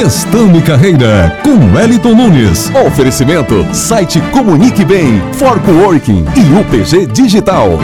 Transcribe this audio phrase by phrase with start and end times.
[0.00, 2.72] Gestão e Carreira, com Wellington Nunes.
[2.86, 7.78] Oferecimento, site Comunique Bem, Forco Working e UPG Digital.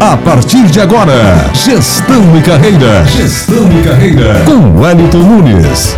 [0.00, 1.12] A partir de agora,
[1.54, 3.04] Gestão e Carreira.
[3.04, 5.96] Gestão e Carreira, com Wellington Nunes.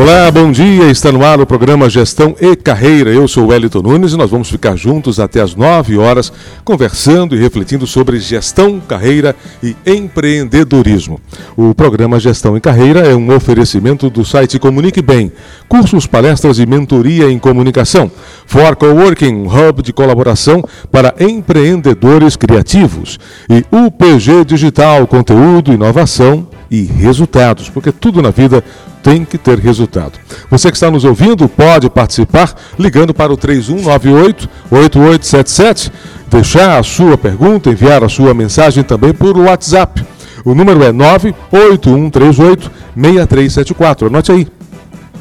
[0.00, 0.90] Olá, bom dia.
[0.90, 3.10] Está no ar o programa Gestão e Carreira.
[3.10, 6.32] Eu sou o Wellington Nunes e nós vamos ficar juntos até as 9 horas
[6.64, 11.20] conversando e refletindo sobre gestão, carreira e empreendedorismo.
[11.54, 15.30] O programa Gestão e Carreira é um oferecimento do site Comunique Bem,
[15.68, 18.10] cursos, palestras e mentoria em comunicação.
[18.46, 23.18] For Coworking, um hub de colaboração para empreendedores criativos.
[23.50, 28.64] E UPG Digital, conteúdo, inovação e resultados, porque tudo na vida
[29.02, 30.18] tem que ter resultado.
[30.50, 35.92] Você que está nos ouvindo pode participar ligando para o 3198 8877,
[36.28, 40.04] deixar a sua pergunta, enviar a sua mensagem também por WhatsApp.
[40.44, 44.06] O número é 98138 6374.
[44.06, 44.48] Anote aí.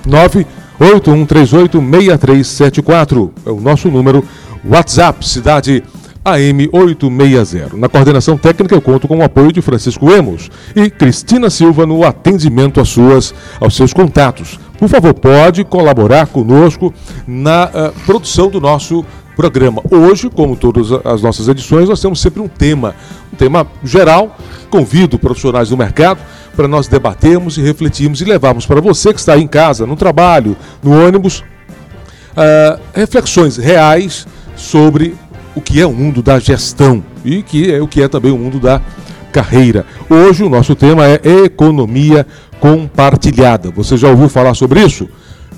[0.05, 4.23] 98138 6374 é o nosso número
[4.63, 5.83] WhatsApp, cidade
[6.23, 7.77] AM 860.
[7.77, 12.03] Na coordenação técnica eu conto com o apoio de Francisco Emos e Cristina Silva no
[12.03, 14.59] atendimento às suas, aos seus contatos.
[14.77, 16.93] Por favor, pode colaborar conosco
[17.27, 19.81] na uh, produção do nosso programa.
[19.89, 22.93] Hoje, como todas as nossas edições, nós temos sempre um tema,
[23.31, 24.35] um tema geral.
[24.69, 26.19] Convido profissionais do mercado
[26.55, 29.95] para nós debatermos e refletirmos e levarmos para você que está aí em casa, no
[29.95, 35.15] trabalho, no ônibus, uh, reflexões reais sobre
[35.59, 38.37] o que é o mundo da gestão e que é o que é também o
[38.37, 38.81] mundo da
[39.29, 39.85] carreira.
[40.09, 42.25] Hoje o nosso tema é economia
[42.61, 43.69] compartilhada.
[43.71, 45.09] Você já ouviu falar sobre isso?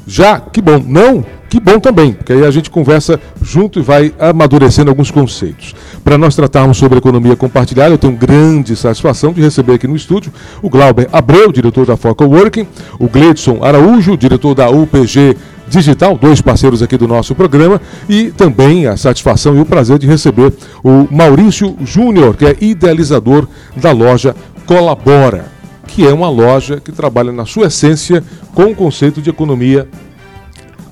[0.07, 0.39] Já?
[0.39, 0.83] Que bom.
[0.83, 1.23] Não?
[1.47, 5.75] Que bom também, porque aí a gente conversa junto e vai amadurecendo alguns conceitos.
[6.03, 10.31] Para nós tratarmos sobre economia compartilhada, eu tenho grande satisfação de receber aqui no estúdio
[10.63, 12.65] o Glauber Abreu, diretor da Focal Working,
[12.97, 15.35] o Gleidson Araújo, diretor da UPG
[15.71, 20.05] Digital, dois parceiros aqui do nosso programa, e também a satisfação e o prazer de
[20.05, 25.45] receber o Maurício Júnior, que é idealizador da loja Colabora,
[25.87, 28.21] que é uma loja que trabalha na sua essência
[28.53, 29.87] com o conceito de economia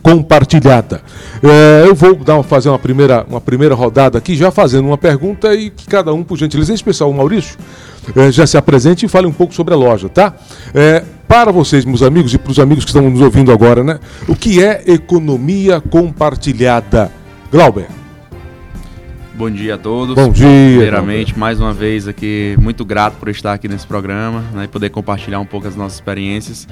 [0.01, 1.01] compartilhada.
[1.43, 5.53] É, eu vou dar, fazer uma primeira, uma primeira rodada aqui, já fazendo uma pergunta
[5.53, 7.57] e que cada um, por gentileza, em especial o Maurício,
[8.15, 10.33] é, já se apresente e fale um pouco sobre a loja, tá?
[10.73, 13.99] É, para vocês, meus amigos, e para os amigos que estão nos ouvindo agora, né?
[14.27, 17.11] O que é economia compartilhada?
[17.51, 17.85] Glauber.
[19.35, 20.15] Bom dia a todos.
[20.15, 20.47] Bom dia.
[20.47, 24.89] Primeiramente, mais uma vez aqui, muito grato por estar aqui nesse programa né, e poder
[24.89, 26.67] compartilhar um pouco as nossas experiências.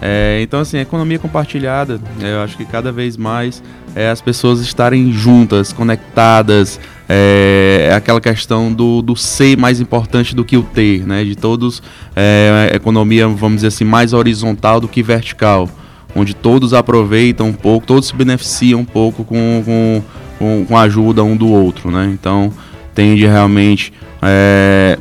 [0.00, 3.62] É, então, assim, economia compartilhada, eu acho que cada vez mais
[3.94, 10.34] é as pessoas estarem juntas, conectadas, é, é, aquela questão do, do ser mais importante
[10.34, 11.24] do que o ter, né?
[11.24, 11.82] De todos,
[12.14, 15.68] é, economia, vamos dizer assim, mais horizontal do que vertical,
[16.14, 20.02] onde todos aproveitam um pouco, todos se beneficiam um pouco com, com,
[20.38, 22.10] com, com a ajuda um do outro, né?
[22.12, 22.52] Então,
[22.94, 24.98] tende realmente é,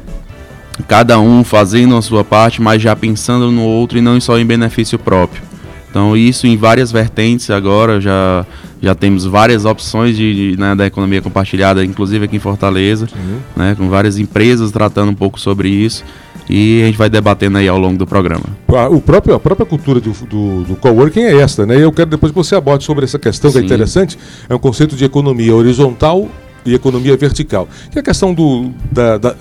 [0.88, 4.46] cada um fazendo a sua parte, mas já pensando no outro e não só em
[4.46, 5.42] benefício próprio.
[5.90, 8.46] Então isso em várias vertentes agora já
[8.82, 13.08] já temos várias opções de, de né, da economia compartilhada, inclusive aqui em Fortaleza,
[13.56, 16.04] né, com várias empresas tratando um pouco sobre isso
[16.50, 18.46] e a gente vai debatendo aí ao longo do programa.
[18.90, 21.84] O próprio, a própria cultura do, do, do coworking é esta, né?
[21.84, 23.58] Eu quero depois que você aborde sobre essa questão Sim.
[23.58, 24.18] que é interessante,
[24.48, 26.28] é um conceito de economia horizontal
[26.68, 27.68] e economia vertical.
[27.92, 28.72] Que é a questão do.
[28.92, 29.36] Da, da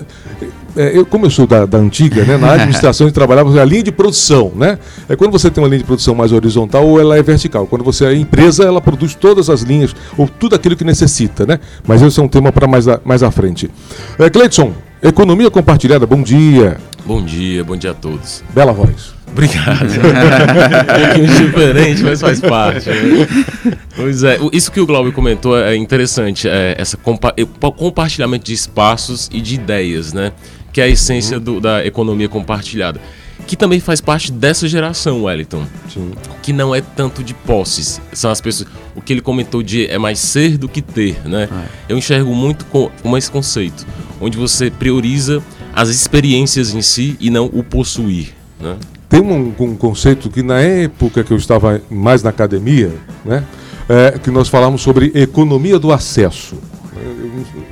[0.75, 3.65] é, eu, como eu sou da, da antiga, né, na administração a gente trabalhava a
[3.65, 4.77] linha de produção, né?
[5.09, 7.65] É quando você tem uma linha de produção mais horizontal ou ela é vertical.
[7.65, 11.59] Quando você é empresa, ela produz todas as linhas, ou tudo aquilo que necessita, né?
[11.85, 13.69] Mas esse é um tema para mais, mais à frente.
[14.19, 14.71] É, Cleidson,
[15.01, 16.77] economia compartilhada, bom dia.
[17.05, 18.43] Bom dia, bom dia a todos.
[18.53, 19.16] Bela voz.
[19.31, 19.85] Obrigado.
[19.85, 22.89] um pouquinho diferente, mas faz parte.
[22.89, 23.27] Né?
[23.95, 27.33] Pois é, isso que o Glauber comentou é interessante, é essa compa
[27.75, 30.31] compartilhamento de espaços e de ideias, né?
[30.71, 31.43] Que é a essência uhum.
[31.43, 32.99] do, da economia compartilhada.
[33.45, 35.65] Que também faz parte dessa geração, Wellington.
[35.93, 36.11] Sim.
[36.41, 38.01] Que não é tanto de posses.
[38.11, 38.69] São as pessoas.
[38.95, 41.47] O que ele comentou de é mais ser do que ter, né?
[41.51, 41.93] É.
[41.93, 43.85] Eu enxergo muito com, com esse conceito,
[44.19, 45.41] onde você prioriza
[45.73, 48.33] as experiências em si e não o possuir.
[48.59, 48.75] Né?
[49.09, 52.91] Tem um, um, conceito que na época que eu estava mais na academia,
[53.23, 53.43] né,
[53.87, 56.57] é, que nós falamos sobre economia do acesso.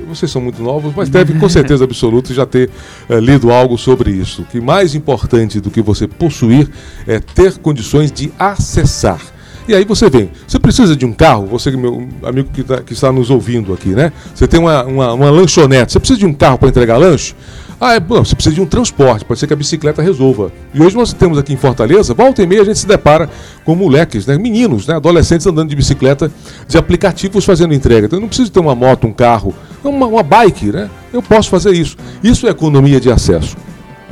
[0.08, 2.70] Vocês são muito novos, mas deve com certeza absoluta já ter
[3.08, 4.44] é, lido algo sobre isso.
[4.44, 6.70] Que mais importante do que você possuir
[7.06, 9.20] é ter condições de acessar.
[9.68, 12.92] E aí você vem, você precisa de um carro, você meu amigo que, tá, que
[12.92, 14.12] está nos ouvindo aqui, né?
[14.32, 17.34] Você tem uma, uma, uma lanchonete, você precisa de um carro para entregar lanche?
[17.80, 20.52] Ah, é, bom, você precisa de um transporte, pode ser que a bicicleta resolva.
[20.72, 23.28] E hoje nós temos aqui em Fortaleza, volta e meia a gente se depara
[23.64, 26.30] com moleques, né, meninos, né, adolescentes andando de bicicleta,
[26.68, 28.06] de aplicativos fazendo entrega.
[28.06, 29.52] Então eu não preciso ter uma moto, um carro,
[29.82, 30.88] uma, uma bike, né?
[31.12, 31.96] Eu posso fazer isso.
[32.22, 33.56] Isso é economia de acesso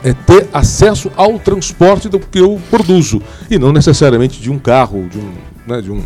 [0.04, 5.08] é ter acesso ao transporte do que eu produzo e não necessariamente de um carro,
[5.08, 5.32] de um,
[5.66, 6.02] né, de um,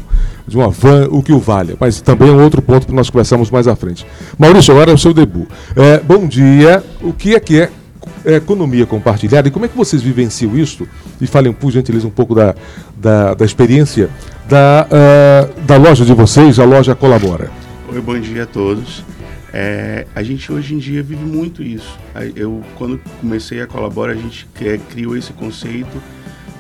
[0.47, 1.77] de uma van, o que o valha.
[1.79, 4.07] Mas também é um outro ponto que nós conversamos mais à frente.
[4.39, 5.49] Maurício, agora é o seu debut.
[5.75, 6.83] É, bom dia.
[7.03, 7.71] O que é que é,
[8.25, 10.87] é economia compartilhada e como é que vocês vivenciam isso?
[11.21, 12.55] E falem, por gentileza, um pouco da,
[12.97, 14.09] da, da experiência
[14.49, 17.51] da, uh, da loja de vocês, a loja Colabora.
[17.93, 19.03] Oi, bom dia a todos.
[19.53, 21.99] É, a gente hoje em dia vive muito isso.
[22.37, 26.03] Eu, quando comecei a colaborar, a gente é, criou esse conceito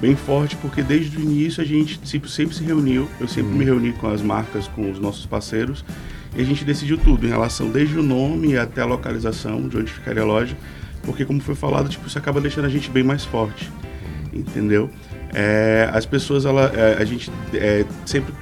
[0.01, 3.65] bem forte, porque desde o início a gente sempre, sempre se reuniu, eu sempre me
[3.65, 5.85] reuni com as marcas, com os nossos parceiros,
[6.37, 9.93] e a gente decidiu tudo em relação desde o nome até a localização, de onde
[9.93, 10.57] ficaria a loja,
[11.03, 13.71] porque como foi falado, tipo, isso acaba deixando a gente bem mais forte,
[14.33, 14.89] entendeu?
[15.35, 18.33] É, as pessoas, ela, é, a gente é, sempre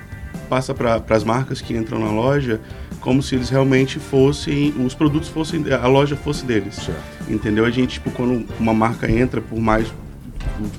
[0.47, 2.61] passa para as marcas que entram na loja
[3.01, 6.75] como se eles realmente fossem, os produtos fossem, a loja fosse deles.
[6.75, 7.01] Certo.
[7.29, 7.65] Entendeu?
[7.65, 9.87] A gente, tipo, quando uma marca entra, por mais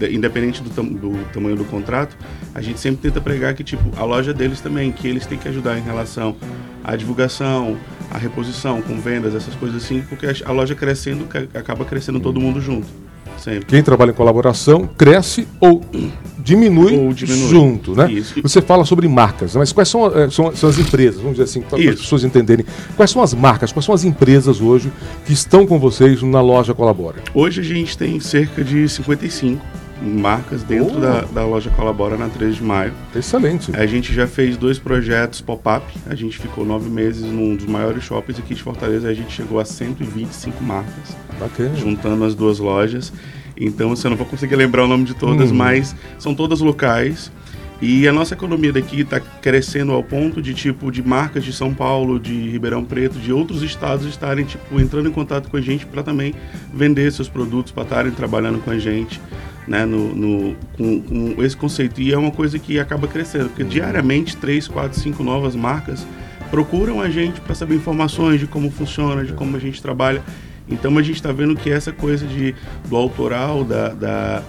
[0.09, 2.17] independente do, tam do, tamanho do contrato,
[2.53, 5.47] a gente sempre tenta pregar que tipo a loja deles também, que eles têm que
[5.47, 6.35] ajudar em relação
[6.83, 7.77] à divulgação,
[8.11, 12.59] à reposição, com vendas, essas coisas assim, porque a loja crescendo acaba crescendo todo mundo
[12.59, 12.87] junto.
[13.47, 13.65] Sempre.
[13.65, 15.81] Quem trabalha em colaboração cresce ou
[16.37, 17.47] diminui, ou diminui.
[17.47, 18.11] junto, né?
[18.11, 18.41] Isso.
[18.41, 21.61] Você fala sobre marcas, mas quais são, eh, são, são as empresas, vamos dizer assim,
[21.61, 22.65] para as pessoas entenderem.
[22.97, 24.91] Quais são as marcas, quais são as empresas hoje
[25.25, 27.23] que estão com vocês na loja Colabora?
[27.33, 29.65] Hoje a gente tem cerca de 55
[30.01, 30.99] marcas dentro oh.
[30.99, 32.93] da, da loja Colabora na 3 de maio.
[33.15, 33.71] Excelente.
[33.73, 35.85] A gente já fez dois projetos pop-up.
[36.05, 39.07] A gente ficou nove meses num dos maiores shoppings aqui de Fortaleza.
[39.07, 41.15] A gente chegou a 125 marcas.
[41.39, 41.75] Bacana.
[41.75, 43.11] Juntando as duas lojas.
[43.59, 45.55] Então você não vou conseguir lembrar o nome de todas, hum.
[45.55, 47.31] mas são todas locais.
[47.79, 51.71] E a nossa economia daqui está crescendo ao ponto de tipo de marcas de São
[51.71, 55.85] Paulo, de Ribeirão Preto, de outros estados estarem tipo entrando em contato com a gente
[55.85, 56.33] para também
[56.73, 59.21] vender seus produtos, para estarem trabalhando com a gente,
[59.67, 62.01] né, no, no com, com, esse conceito.
[62.01, 66.05] E é uma coisa que acaba crescendo, porque diariamente três, quatro, cinco novas marcas
[66.49, 70.23] procuram a gente para saber informações de como funciona, de como a gente trabalha.
[70.69, 72.53] Então a gente está vendo que essa coisa de,
[72.89, 74.43] do autoral, da, da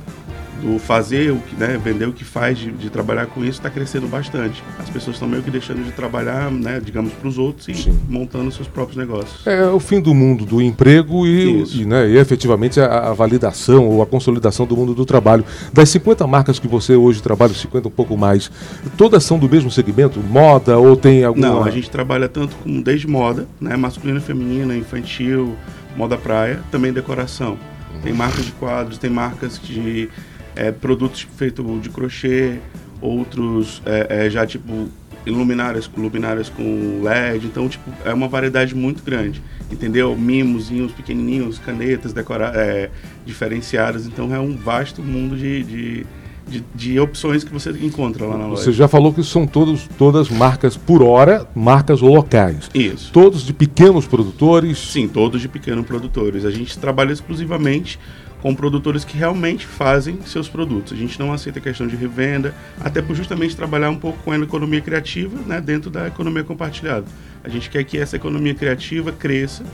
[0.61, 3.71] do fazer, o que, né, vender o que faz, de, de trabalhar com isso, está
[3.71, 4.63] crescendo bastante.
[4.79, 7.99] As pessoas estão meio que deixando de trabalhar, né, digamos, para os outros e Sim.
[8.09, 9.47] montando seus próprios negócios.
[9.47, 13.13] É, é o fim do mundo do emprego e, e, né, e efetivamente a, a,
[13.13, 15.45] validação ou a consolidação do mundo do trabalho.
[15.73, 18.51] Das 50 marcas que você hoje trabalha, 50 um pouco mais,
[18.97, 20.21] todas são do mesmo segmento?
[20.21, 21.49] Moda ou tem alguma...
[21.49, 25.57] Não, a gente trabalha tanto com desde moda, né, masculina, feminina, infantil,
[25.99, 27.59] moda praia, também decoração.
[28.05, 30.09] Tem marcas de quadros, tem marcas de
[30.55, 32.61] é, produtos feitos de crochê,
[33.01, 34.89] outros é, é, já tipo
[35.27, 40.17] luminárias, luminárias com LED, então tipo é uma variedade muito grande, entendeu?
[40.17, 42.91] Mimozinhos pequenininhos, canetas decora é,
[43.27, 46.07] diferenciadas, então é um vasto mundo de, de
[46.49, 48.63] de, de, opções que você encontra lá na loja.
[48.63, 52.69] Você já falou que são todos, todas marcas por hora, marcas locais.
[52.75, 53.13] Isso.
[53.13, 54.79] Todos de pequenos produtores?
[54.79, 56.45] Sim, todos de pequenos produtores.
[56.45, 57.99] A gente trabalha exclusivamente
[58.41, 60.93] com produtores que realmente fazem seus produtos.
[60.93, 64.39] A gente não aceita questão de revenda, até por justamente trabalhar um pouco com a
[64.39, 67.07] economia criativa né, dentro da economia compartilhada.
[67.43, 69.65] A gente quer que essa economia criativa cresça,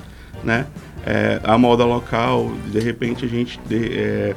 [0.44, 0.66] né,
[1.06, 4.34] é, a moda local, de repente a gente de, é,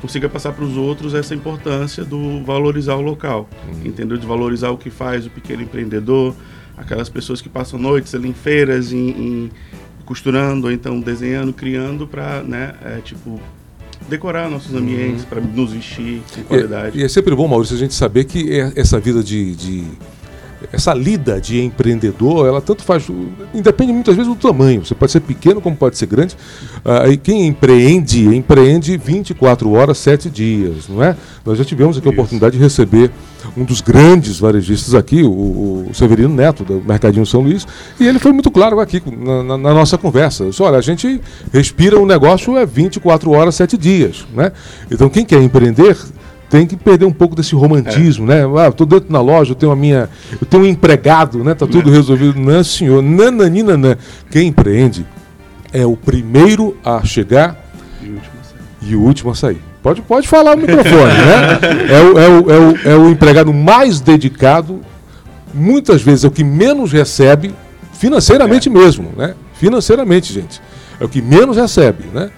[0.00, 3.80] consiga passar para os outros essa importância do valorizar o local, uhum.
[3.84, 4.16] entendeu?
[4.16, 6.34] De valorizar o que faz o pequeno empreendedor,
[6.76, 9.50] aquelas pessoas que passam noites ali em feiras, em, em
[10.04, 13.40] costurando, ou então desenhando, criando para, né, é, tipo,
[14.08, 15.28] decorar nossos ambientes, uhum.
[15.28, 16.98] para nos vestir com qualidade.
[16.98, 19.84] E, e, é sempre bom, Maurício, a gente saber que é essa vida de, de
[20.72, 23.06] essa lida de empreendedor, ela tanto faz,
[23.54, 24.84] independe muitas vezes do tamanho.
[24.84, 26.36] Você pode ser pequeno como pode ser grande.
[26.84, 31.16] Uh, e quem empreende, empreende 24 horas, 7 dias, não é?
[31.44, 33.10] Nós já tivemos aqui a oportunidade de receber
[33.56, 37.66] um dos grandes varejistas aqui, o, o, Severino Neto, do Mercadinho São Luís,
[37.98, 40.46] e ele foi muito claro aqui na, na, na nossa conversa.
[40.46, 41.20] Disse, olha, a gente
[41.52, 44.52] respira um negócio é 24 horas, 7 dias, né?
[44.90, 45.96] Então quem quer empreender
[46.50, 48.46] tem que perder um pouco desse romantismo, é.
[48.46, 48.60] né?
[48.60, 51.54] Ah, estou dentro da loja, eu tenho a minha, eu tenho um empregado, né?
[51.54, 51.92] Tá tudo é.
[51.92, 52.40] resolvido.
[52.40, 53.96] Não, senhor, nananina, não.
[54.30, 55.06] Quem empreende
[55.72, 57.64] é o primeiro a chegar
[58.02, 58.90] e o último a sair.
[58.90, 59.62] E o último a sair.
[59.82, 61.58] Pode, pode falar no microfone, né?
[61.88, 64.80] É o, é, o, é, o, é o empregado mais dedicado,
[65.54, 67.54] muitas vezes é o que menos recebe,
[67.92, 69.34] financeiramente mesmo, né?
[69.54, 70.60] Financeiramente, gente.
[71.00, 72.30] É o que menos recebe, né?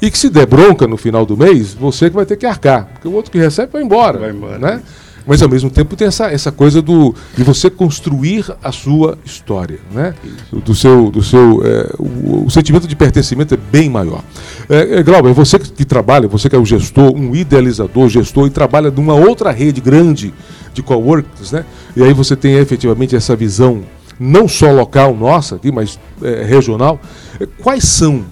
[0.00, 2.86] E que se der bronca no final do mês, você que vai ter que arcar.
[2.92, 4.18] Porque o outro que recebe vai embora.
[4.18, 4.58] Vai embora.
[4.58, 4.82] Né?
[5.26, 9.80] Mas ao mesmo tempo tem essa, essa coisa do, de você construir a sua história.
[9.92, 10.14] Né?
[10.52, 14.22] Do seu, do seu, é, o, o sentimento de pertencimento é bem maior.
[14.68, 18.50] É, é, Glauber, você que, trabalha, você que é o gestor, um idealizador, gestor, e
[18.50, 20.32] trabalha numa outra rede grande
[20.72, 21.64] de coworkers, né?
[21.96, 23.82] e aí você tem efetivamente essa visão
[24.18, 27.00] não só local nossa aqui, mas é, regional.
[27.40, 28.24] É, Quais são,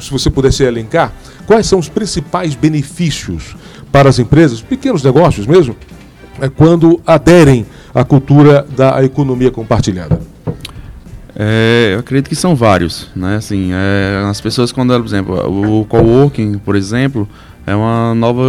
[0.00, 1.12] se você pudesse elencar,
[1.46, 3.56] quais são os principais benefícios
[3.90, 5.76] para as empresas, pequenos negócios mesmo,
[6.40, 10.20] é, quando aderem à cultura da economia compartilhada?
[11.34, 13.36] É, eu acredito que são vários, né?
[13.36, 17.28] Assim, é, as pessoas quando, por exemplo, o coworking, por exemplo,
[17.66, 18.42] é uma nova,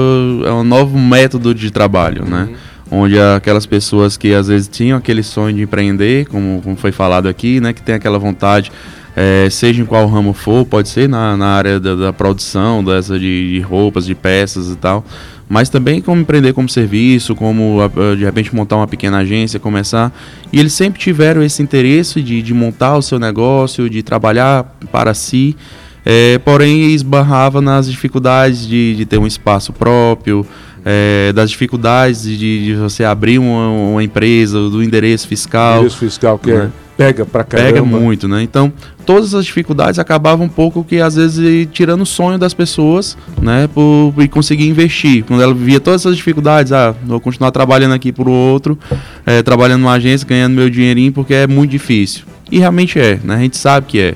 [0.45, 2.49] é um novo método de trabalho, né?
[2.91, 7.27] Onde aquelas pessoas que às vezes tinham aquele sonho de empreender, como, como foi falado
[7.27, 7.73] aqui, né?
[7.73, 8.71] Que tem aquela vontade,
[9.15, 13.19] é, seja em qual ramo for, pode ser na, na área da, da produção, dessa
[13.19, 15.05] de, de roupas, de peças e tal,
[15.47, 20.11] mas também como empreender como serviço, como ah, de repente montar uma pequena agência, começar.
[20.51, 25.13] E eles sempre tiveram esse interesse de, de montar o seu negócio, de trabalhar para
[25.13, 25.55] si,
[26.05, 30.45] é, porém esbarrava nas dificuldades de, de ter um espaço próprio,
[30.85, 35.75] é, das dificuldades de, de você abrir uma, uma empresa, do endereço fiscal.
[35.77, 36.71] Endereço fiscal que é, né?
[36.97, 37.73] pega pra caramba.
[37.73, 38.43] Pega muito, né?
[38.43, 38.71] Então,
[39.05, 43.17] todas as dificuldades acabavam um pouco que, às vezes, ir tirando o sonho das pessoas,
[43.41, 43.67] né?
[43.73, 45.23] Por, e conseguir investir.
[45.23, 48.77] Quando ela via todas essas dificuldades, ah, vou continuar trabalhando aqui por outro,
[49.25, 52.25] é, trabalhando numa agência, ganhando meu dinheirinho, porque é muito difícil.
[52.51, 53.35] E realmente é, né?
[53.35, 54.15] A gente sabe que é.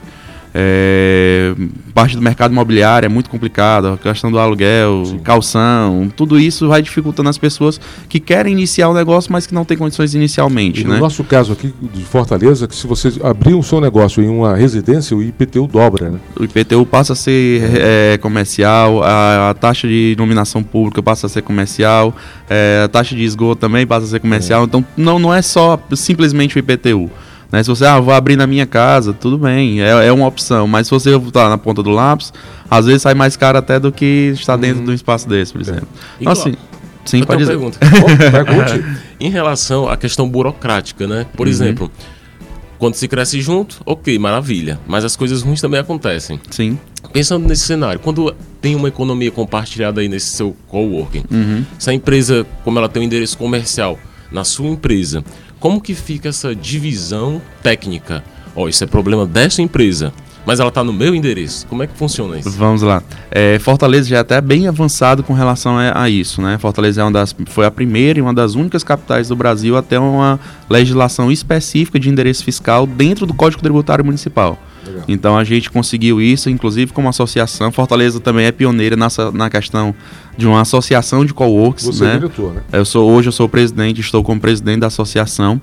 [0.60, 1.54] É,
[1.94, 6.82] parte do mercado imobiliário é muito complicado, a questão do aluguel, calção, tudo isso vai
[6.82, 10.82] dificultando as pessoas que querem iniciar o negócio, mas que não têm condições inicialmente.
[10.82, 10.96] E né?
[10.96, 14.56] no nosso caso aqui de Fortaleza, que se você abrir o seu negócio em uma
[14.56, 16.20] residência, o IPTU dobra, né?
[16.40, 21.30] O IPTU passa a ser é, comercial, a, a taxa de iluminação pública passa a
[21.30, 22.16] ser comercial,
[22.50, 24.64] é, a taxa de esgoto também passa a ser comercial.
[24.64, 27.12] Então não, não é só simplesmente o IPTU.
[27.52, 27.64] Né?
[27.64, 30.68] Se você ah, vou abrir na minha casa, tudo bem, é, é uma opção.
[30.68, 32.34] Mas se você estar na ponta do lápis,
[32.70, 35.62] às vezes sai mais caro até do que estar dentro de um espaço desse, por
[35.62, 35.88] exemplo.
[36.20, 36.56] E Então, assim,
[37.06, 37.54] sim, pode dizer.
[37.54, 37.80] pergunta.
[38.32, 38.84] Pergunte.
[39.20, 41.20] em relação à questão burocrática, né?
[41.20, 41.26] Uhum.
[41.38, 41.92] Por exemplo,
[42.78, 44.78] quando se cresce junto, ok, maravilha.
[44.86, 46.40] Mas as coisas ruins também acontecem.
[46.52, 46.78] Sim.
[47.14, 51.64] Pensando nesse cenário, quando tem uma economia compartilhada aí nesse seu coworking, Uhum.
[51.80, 53.98] se a empresa, como ela tem um endereço comercial
[54.30, 55.24] na sua empresa,
[55.60, 58.24] como que fica essa divisão técnica?
[58.56, 60.14] Ó, isso é problema dessa empresa,
[60.46, 61.68] mas ela está no meu endereço.
[61.68, 62.50] Como é que funciona isso?
[62.52, 63.04] Vamos lá.
[63.30, 66.58] É, Fortaleza já é até bem avançado com relação a, a isso, né?
[66.58, 69.82] Fortaleza é uma das, foi a primeira e uma das únicas capitais do Brasil a
[69.82, 74.58] ter uma legislação específica de endereço fiscal dentro do Código Tributário Municipal.
[75.08, 77.72] Então a gente conseguiu isso, inclusive como associação.
[77.72, 79.94] Fortaleza também é pioneira nessa, na questão
[80.38, 82.14] de uma associação de coworks, Você é né?
[82.16, 82.62] diretor, né?
[82.72, 85.60] Eu sou hoje eu sou presidente, estou como presidente da associação.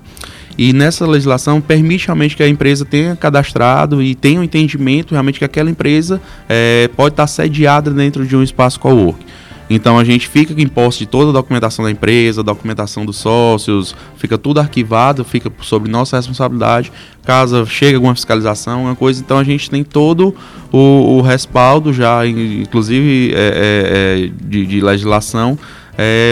[0.57, 5.37] E nessa legislação permite realmente que a empresa tenha cadastrado e tenha um entendimento realmente
[5.39, 9.19] que aquela empresa eh, pode estar sediada dentro de um espaço cowork.
[9.69, 13.95] Então a gente fica em posse de toda a documentação da empresa, documentação dos sócios,
[14.17, 16.91] fica tudo arquivado, fica sobre nossa responsabilidade.
[17.23, 20.35] Caso chegue alguma fiscalização, alguma coisa, então a gente tem todo
[20.71, 25.57] o, o respaldo já, in- inclusive é, é, é, de, de legislação,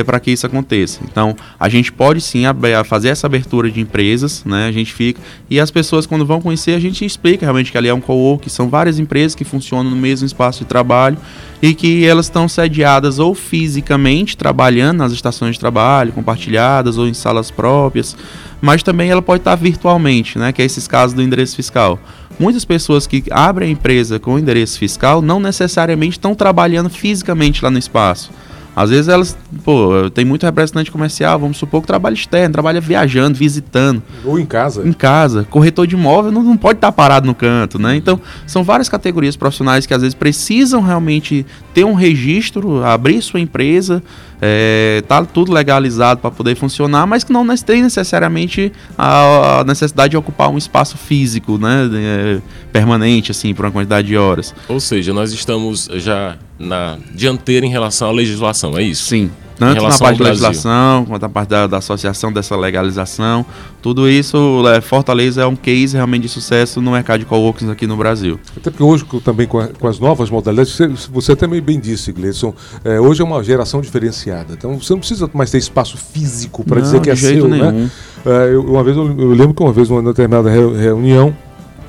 [0.06, 1.00] para que isso aconteça.
[1.04, 2.44] Então, a gente pode sim
[2.86, 4.68] fazer essa abertura de empresas, né?
[4.68, 7.88] A gente fica e as pessoas quando vão conhecer, a gente explica realmente que ali
[7.88, 11.18] é um co-work, são várias empresas que funcionam no mesmo espaço de trabalho
[11.62, 17.14] e que elas estão sediadas ou fisicamente trabalhando nas estações de trabalho, compartilhadas ou em
[17.14, 18.18] salas próprias,
[18.62, 20.52] mas também ela pode estar virtualmente, né?
[20.52, 22.00] Que é esses casos do endereço fiscal.
[22.40, 27.70] Muitas pessoas que abrem a empresa com endereço fiscal não necessariamente estão trabalhando fisicamente lá
[27.70, 28.32] no espaço.
[28.76, 33.38] Às vezes elas, pô, tem muito representante comercial, vamos supor que trabalha externo, trabalha viajando,
[33.38, 34.88] visitando Ou em casa.
[34.88, 35.46] em casa.
[35.50, 37.96] Corretor de imóvel não, não pode estar parado no canto, né?
[37.96, 43.40] Então, são várias categorias profissionais que às vezes precisam realmente ter um registro, abrir sua
[43.40, 44.02] empresa,
[44.46, 50.12] é, tá tudo legalizado para poder funcionar, mas que não tem necessariamente a, a necessidade
[50.12, 51.90] de ocupar um espaço físico, né?
[51.94, 54.54] é, permanente, assim, por uma quantidade de horas.
[54.68, 59.06] Ou seja, nós estamos já na dianteira em relação à legislação, é isso?
[59.06, 59.32] Sim.
[59.64, 63.46] Tanto na parte da legislação, quanto na parte da, da, associação dessa legalização.
[63.82, 67.86] Tudo isso, é, Fortaleza é um case realmente de sucesso no mercado de coworking aqui
[67.86, 68.40] no Brasil.
[68.56, 72.12] Até porque hoje, também com, a, com as novas modalidades, você, você também bem disse,
[72.12, 72.54] Gleison,
[72.84, 74.54] é, hoje é uma geração diferenciada.
[74.54, 77.58] Então você não precisa mais ter espaço físico para dizer que é seu, né?
[77.58, 77.72] nenhum.
[77.84, 77.92] né?
[78.26, 81.36] É, eu, uma vez eu, eu, lembro que uma vez, numa determinada reunião,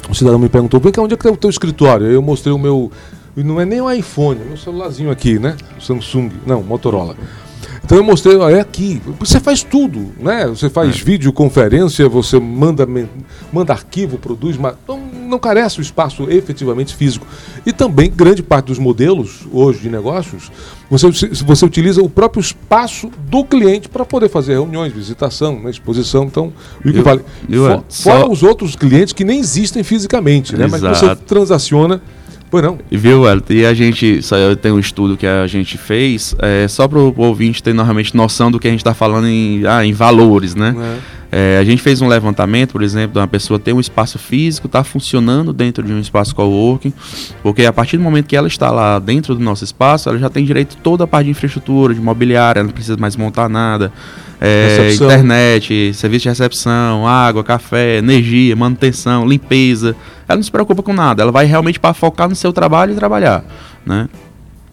[0.08, 2.06] um cidadão me perguntou, vem cá, onde é que está o teu escritório?
[2.06, 2.90] Eu mostrei o meu.
[3.36, 5.56] Não é nem o iPhone, é meu celularzinho aqui, né?
[5.80, 7.16] Samsung, não, Motorola.
[7.84, 9.00] Então eu mostrei, ó, é aqui.
[9.18, 10.46] Você faz tudo, né?
[10.46, 11.04] Você faz é.
[11.04, 12.86] videoconferência, você manda,
[13.52, 17.26] manda arquivo, produz, mas não, não carece o espaço efetivamente físico.
[17.66, 20.50] E também, grande parte dos modelos hoje de negócios,
[20.90, 21.08] você,
[21.44, 26.24] você utiliza o próprio espaço do cliente para poder fazer reuniões, visitação, né, exposição.
[26.24, 26.52] Então,
[26.84, 27.20] o que vale.
[27.48, 28.30] For, fora só...
[28.30, 30.66] os outros clientes que nem existem fisicamente, né?
[30.70, 32.00] Mas você transaciona
[32.54, 32.78] Pois não.
[32.88, 33.52] E viu, Elton?
[33.52, 34.20] E a gente,
[34.62, 38.48] tem um estudo que a gente fez, é, só para o ouvinte ter normalmente noção
[38.48, 40.72] do que a gente está falando em, ah, em valores, né?
[41.32, 41.56] É.
[41.56, 44.68] É, a gente fez um levantamento, por exemplo, de uma pessoa ter um espaço físico,
[44.68, 46.92] está funcionando dentro de um espaço coworking,
[47.42, 50.30] porque a partir do momento que ela está lá dentro do nosso espaço, ela já
[50.30, 53.48] tem direito a toda a parte de infraestrutura, de mobiliária, ela não precisa mais montar
[53.48, 53.92] nada.
[54.44, 59.96] É, internet, serviço de recepção, água, café, energia, manutenção, limpeza
[60.28, 62.94] ela não se preocupa com nada, ela vai realmente para focar no seu trabalho e
[62.94, 63.44] trabalhar,
[63.84, 64.08] né?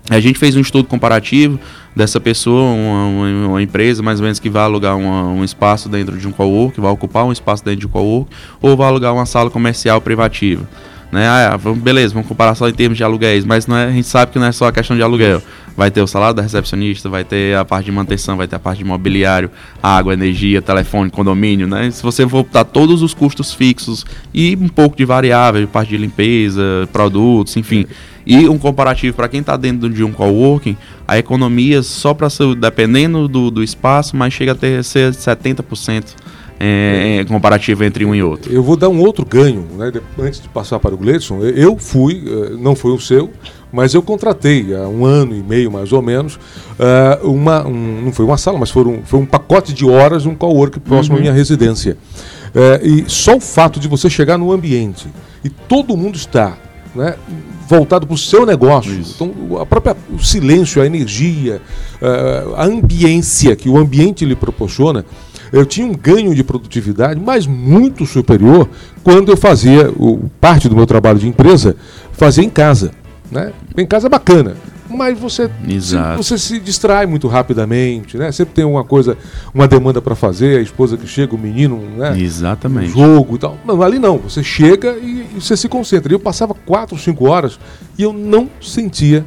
[0.10, 1.60] A gente fez um estudo comparativo
[1.96, 5.88] dessa pessoa, uma, uma, uma empresa mais ou menos que vai alugar uma, um espaço
[5.88, 8.30] dentro de um cowork, vai ocupar um espaço dentro de um cowork,
[8.62, 10.68] ou vai alugar uma sala comercial privativa.
[11.12, 11.28] Né?
[11.28, 14.08] Ah, vamos, beleza, vamos comparar só em termos de aluguéis, mas não é, a gente
[14.08, 15.42] sabe que não é só a questão de aluguel.
[15.76, 18.60] Vai ter o salário da recepcionista, vai ter a parte de manutenção, vai ter a
[18.60, 19.52] parte de mobiliário,
[19.84, 21.92] água, energia, telefone, condomínio, né?
[21.92, 25.98] Se você for botar todos os custos fixos e um pouco de variável, parte de
[25.98, 27.86] limpeza, produtos, enfim,
[28.26, 30.78] e um comparativo para quem está dentro de um coworking,
[31.08, 32.28] a economia só para
[32.58, 36.21] dependendo do, do espaço, mas chega a ter ser 70%
[36.64, 38.54] é, é, comparativo entre um e outro.
[38.54, 39.92] Eu vou dar um outro ganho, né?
[40.20, 41.40] antes de passar para o Gleidson.
[41.42, 43.32] Eu fui, eh, não foi o seu,
[43.74, 46.40] mas eu contratei há um ano e meio mais ou menos,
[46.78, 50.28] eh, uma, um, não foi uma sala, mas foi um, foi um pacote de horas,
[50.28, 51.20] um cowork próximo uhum.
[51.20, 51.98] à minha residência.
[52.54, 55.08] É, e só o fato de você chegar no ambiente
[55.42, 56.58] e todo mundo está
[56.94, 57.16] né,
[57.68, 58.92] voltado para o seu negócio.
[58.92, 59.16] Isso.
[59.16, 61.62] Então, a própria, o silêncio, a energia,
[62.58, 65.06] a ambiência que o ambiente lhe proporciona
[65.52, 68.70] eu tinha um ganho de produtividade, mas muito superior
[69.04, 71.76] quando eu fazia o, parte do meu trabalho de empresa,
[72.14, 72.92] fazia em casa.
[73.30, 73.54] Né?
[73.78, 74.56] Em casa é bacana,
[74.90, 75.50] mas você
[75.80, 78.32] se, você se distrai muito rapidamente, né?
[78.32, 79.18] Sempre tem uma coisa,
[79.54, 82.20] uma demanda para fazer, a esposa que chega, o menino, né?
[82.20, 82.90] Exatamente.
[82.90, 83.58] Um jogo e tal.
[83.66, 86.12] Não, ali não, você chega e, e você se concentra.
[86.12, 87.58] Eu passava quatro, cinco horas
[87.98, 89.26] e eu não sentia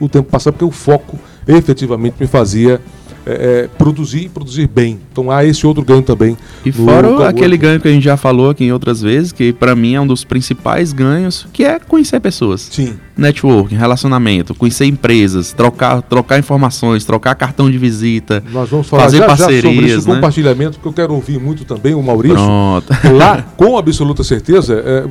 [0.00, 2.80] o tempo passar porque o foco efetivamente me fazia
[3.24, 4.98] é, é, produzir e produzir bem.
[5.10, 6.36] Então há esse outro ganho também.
[6.64, 9.76] E fora aquele ganho que a gente já falou aqui em outras vezes, que para
[9.76, 12.68] mim é um dos principais ganhos, que é conhecer pessoas.
[12.70, 12.94] Sim.
[13.16, 19.18] Networking, relacionamento, conhecer empresas, trocar, trocar informações, trocar cartão de visita, Nós vamos falar fazer
[19.18, 20.14] já, parcerias, já sobre esse né?
[20.14, 22.36] compartilhamento, porque eu quero ouvir muito também o Maurício.
[22.36, 22.86] Pronto.
[23.16, 25.06] Lá, com absoluta certeza, é,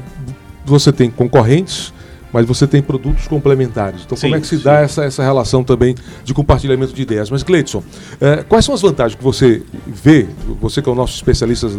[0.66, 1.94] você tem concorrentes,
[2.34, 4.02] mas você tem produtos complementares.
[4.06, 4.64] Então, sim, como é que se sim.
[4.64, 7.30] dá essa, essa relação também de compartilhamento de ideias?
[7.30, 7.84] Mas, Cleidson,
[8.20, 10.28] é, quais são as vantagens que você vê,
[10.60, 11.70] você que é o nosso especialista,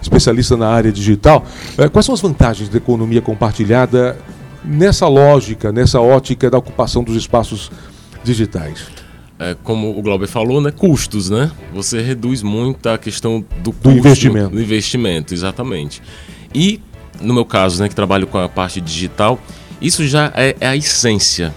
[0.00, 1.44] especialista na área digital,
[1.78, 4.16] é, quais são as vantagens da economia compartilhada
[4.64, 7.70] nessa lógica, nessa ótica da ocupação dos espaços
[8.22, 8.86] digitais?
[9.38, 11.50] É, como o Glauber falou, né, custos, né?
[11.74, 14.50] Você reduz muito a questão do, do investimento.
[14.50, 16.00] Do investimento, exatamente.
[16.54, 16.80] E,
[17.20, 19.40] no meu caso, né, que trabalho com a parte digital,
[19.82, 21.54] isso já é, é a essência.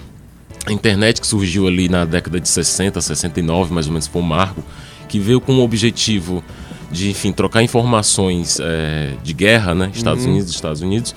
[0.66, 4.26] A internet que surgiu ali na década de 60, 69, mais ou menos, foi um
[4.26, 4.64] marco,
[5.08, 6.44] que veio com o objetivo
[6.92, 9.92] de, enfim, trocar informações é, de guerra, né?
[9.94, 10.32] Estados uhum.
[10.32, 11.16] Unidos, Estados Unidos.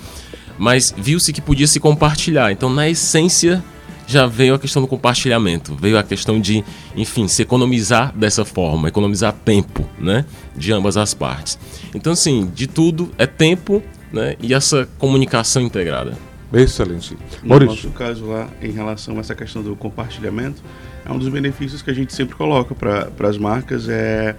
[0.58, 2.52] Mas viu-se que podia se compartilhar.
[2.52, 3.64] Então, na essência,
[4.06, 6.64] já veio a questão do compartilhamento, veio a questão de,
[6.96, 10.24] enfim, se economizar dessa forma, economizar tempo, né,
[10.56, 11.58] de ambas as partes.
[11.94, 16.27] Então, assim, de tudo é tempo, né, e essa comunicação integrada.
[16.52, 17.16] Excelente.
[17.42, 20.62] No nosso caso lá, em relação a essa questão do compartilhamento,
[21.04, 24.34] é um dos benefícios que a gente sempre coloca para as marcas, é,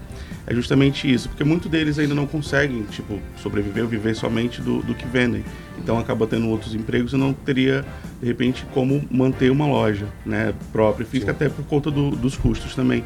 [0.48, 4.82] é justamente isso, porque muitos deles ainda não conseguem, tipo, sobreviver ou viver somente do,
[4.82, 5.44] do que vendem.
[5.78, 7.86] Então acaba tendo outros empregos e não teria,
[8.20, 12.76] de repente, como manter uma loja né, própria, fica até por conta do, dos custos
[12.76, 13.04] também.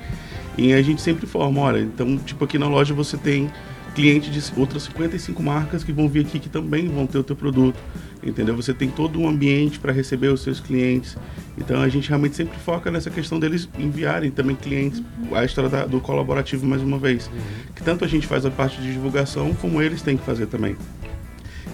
[0.57, 3.51] E a gente sempre informa, olha, então, tipo, aqui na loja você tem
[3.93, 7.35] cliente de outras 55 marcas que vão vir aqui que também vão ter o teu
[7.35, 7.77] produto,
[8.25, 8.55] entendeu?
[8.55, 11.17] Você tem todo um ambiente para receber os seus clientes.
[11.57, 15.01] Então a gente realmente sempre foca nessa questão deles enviarem também clientes,
[15.33, 17.29] a história da, do colaborativo mais uma vez,
[17.75, 20.75] que tanto a gente faz a parte de divulgação como eles têm que fazer também.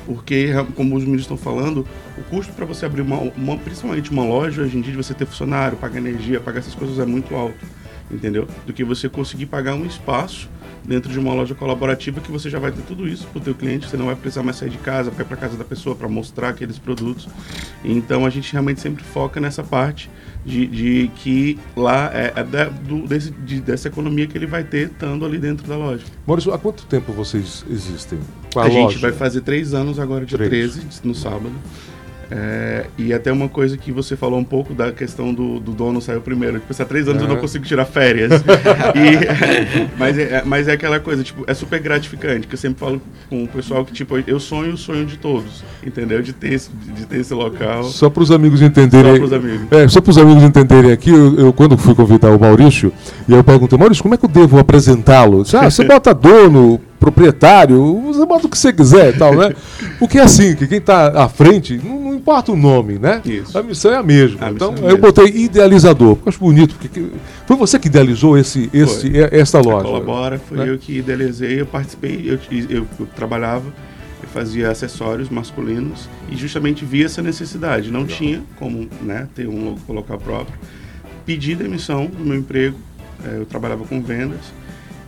[0.06, 4.24] Porque, como os meninos estão falando, o custo para você abrir uma, uma, principalmente uma
[4.24, 7.36] loja hoje em dia, de você ter funcionário, pagar energia, pagar essas coisas é muito
[7.36, 7.64] alto,
[8.10, 8.48] entendeu?
[8.66, 10.50] Do que você conseguir pagar um espaço
[10.86, 13.56] dentro de uma loja colaborativa que você já vai ter tudo isso para o teu
[13.56, 15.96] cliente, você não vai precisar mais sair de casa para ir para casa da pessoa
[15.96, 17.28] para mostrar aqueles produtos.
[17.84, 20.10] Então a gente realmente sempre foca nessa parte
[20.46, 24.63] de, de que lá é, é da, do, desse, de, dessa economia que ele vai
[24.63, 26.06] ter estando ali dentro da loja.
[26.26, 28.20] Maurício, há quanto tempo vocês existem?
[28.56, 30.50] a, a gente vai fazer três anos agora, três.
[30.50, 31.52] 13, no sábado.
[32.32, 36.00] É, e até uma coisa que você falou um pouco da questão do, do dono
[36.00, 36.60] saiu primeiro.
[36.60, 38.32] Tipo, há três anos eu não consigo tirar férias.
[38.94, 43.02] e, mas, é, mas é aquela coisa, tipo, é super gratificante, que eu sempre falo
[43.30, 46.22] com o pessoal que, tipo, eu sonho o sonho de todos, entendeu?
[46.22, 47.84] De ter esse, de ter esse local.
[47.86, 49.13] Só para os amigos entenderem.
[49.13, 49.72] Só para os amigos.
[49.72, 52.94] É, só para os amigos entenderem aqui, eu, eu, quando fui convidar o Maurício,
[53.28, 55.44] e eu perguntei, Maurício, como é que eu devo apresentá-lo?
[55.54, 59.56] Ah, você bota dono, proprietário, você bota o que você quiser e tal, né?
[59.98, 63.22] Porque é assim, que quem está à frente, não, não, importa o nome, né?
[63.24, 63.58] Isso.
[63.58, 64.48] A missão é a mesma.
[64.48, 67.06] A então, é eu botei idealizador, porque eu acho bonito, porque
[67.48, 69.88] foi você que idealizou esse, esse, esta loja.
[69.88, 70.70] A Colabora, foi né?
[70.70, 73.66] eu que idealizei, eu participei, eu, eu, eu trabalhava,
[74.22, 77.90] eu fazia acessórios masculinos e justamente vi essa necessidade.
[77.90, 78.18] Não Legal.
[78.18, 80.60] tinha como né, ter um colocar próprio.
[81.26, 82.76] Pedi demissão do meu emprego,
[83.24, 84.59] eh, eu trabalhava com vendas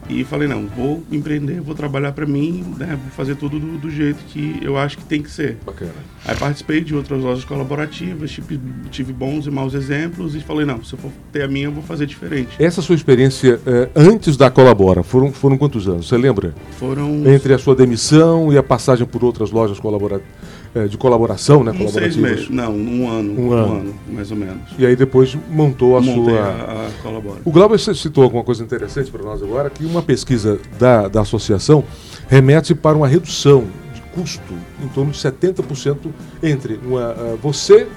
[0.09, 3.89] e falei, não, vou empreender, vou trabalhar para mim, né, vou fazer tudo do, do,
[3.89, 5.57] jeito que eu acho que tem que ser.
[5.65, 5.91] Bacana.
[6.25, 8.59] Aí participei de outras lojas colaborativas, tive,
[8.89, 11.71] tive bons e maus exemplos e falei, não, se eu for ter a minha, eu
[11.71, 12.49] vou fazer diferente.
[12.59, 16.07] Essa sua experiência eh, antes da Colabora, foram, foram quantos anos?
[16.07, 16.53] Você lembra?
[16.77, 17.25] Foram...
[17.25, 20.40] Entre a sua demissão e a passagem por outras lojas colaborativas
[20.73, 21.71] é, de colaboração, né?
[21.71, 23.73] Um seis meses, não, um ano, um, um ano.
[23.73, 23.95] ano.
[24.07, 24.63] mais ou menos.
[24.77, 26.41] E aí depois montou a Montei sua.
[26.41, 27.41] A, a Colabora.
[27.43, 31.83] O Glauber citou alguma coisa interessante para nós agora, que uma pesquisa da, da associação
[32.29, 35.97] remete para uma redução de custo em torno de 70%
[36.41, 37.87] entre uma, uh, você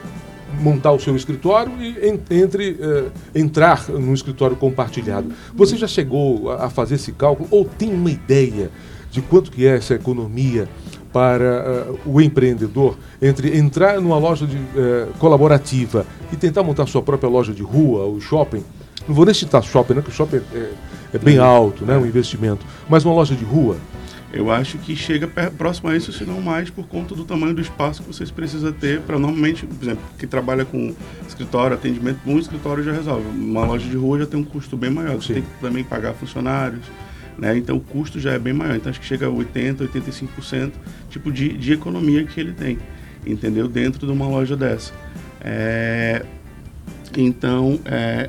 [0.61, 1.97] montar o seu escritório e
[2.31, 5.33] entre uh, entrar num escritório compartilhado.
[5.55, 8.71] Você já chegou a, a fazer esse cálculo ou tem uma ideia
[9.11, 10.69] de quanto que é essa economia
[11.15, 17.03] para uh, o empreendedor entre entrar numa loja de, uh, colaborativa e tentar montar sua
[17.03, 18.65] própria loja de rua ou shopping.
[19.07, 20.73] Não vou nem citar shopping, né, porque shopping é,
[21.15, 22.67] é bem alto, né, um investimento.
[22.89, 23.77] Mas uma loja de rua.
[24.33, 27.61] Eu acho que chega próximo a isso, se não mais, por conta do tamanho do
[27.61, 30.93] espaço que vocês precisam ter para normalmente, por exemplo, que trabalha com
[31.29, 33.29] escritório, atendimento, um escritório já resolve.
[33.29, 35.15] Uma loja de rua já tem um custo bem maior.
[35.15, 35.35] Você Sim.
[35.35, 36.85] tem que também pagar funcionários
[37.39, 37.57] né?
[37.57, 38.77] Então o custo já é bem maior.
[38.77, 40.73] Então acho que chega a 80%, 85%
[41.11, 42.79] tipo de, de economia que ele tem,
[43.27, 43.69] entendeu?
[43.69, 44.93] Dentro de uma loja dessa.
[45.41, 46.25] É...
[47.17, 48.29] Então, é...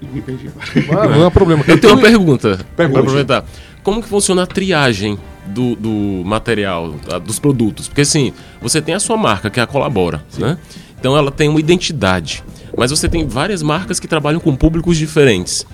[0.00, 1.02] me perdi agora.
[1.02, 1.64] Ah, não é problema.
[1.66, 2.64] Eu tenho uma pergunta.
[2.74, 3.44] Para aproveitar.
[3.82, 6.94] Como que funciona a triagem do, do material,
[7.24, 7.86] dos produtos?
[7.86, 10.42] Porque assim, você tem a sua marca, que é a Colabora, Sim.
[10.42, 10.58] né?
[10.98, 12.42] Então ela tem uma identidade.
[12.76, 15.64] Mas você tem várias marcas que trabalham com públicos diferentes.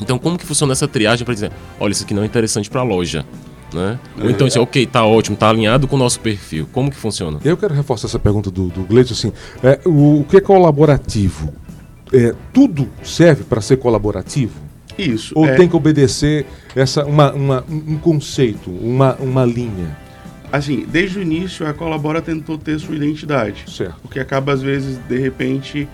[0.00, 2.80] Então, como que funciona essa triagem para dizer, olha, isso aqui não é interessante para
[2.80, 3.24] a loja?
[3.72, 3.98] Né?
[4.18, 4.24] É.
[4.24, 6.68] Ou então, assim, ok, tá ótimo, tá alinhado com o nosso perfil.
[6.72, 7.38] Como que funciona?
[7.44, 11.52] Eu quero reforçar essa pergunta do, do Gleison, assim, é, o, o que é colaborativo?
[12.12, 14.60] É, tudo serve para ser colaborativo?
[14.98, 15.32] Isso.
[15.34, 15.54] Ou é...
[15.56, 19.96] tem que obedecer essa, uma, uma, um conceito, uma, uma linha?
[20.50, 23.64] Assim, desde o início a Colabora tentou ter sua identidade.
[23.74, 23.96] Certo.
[24.02, 25.88] Porque acaba, às vezes, de repente,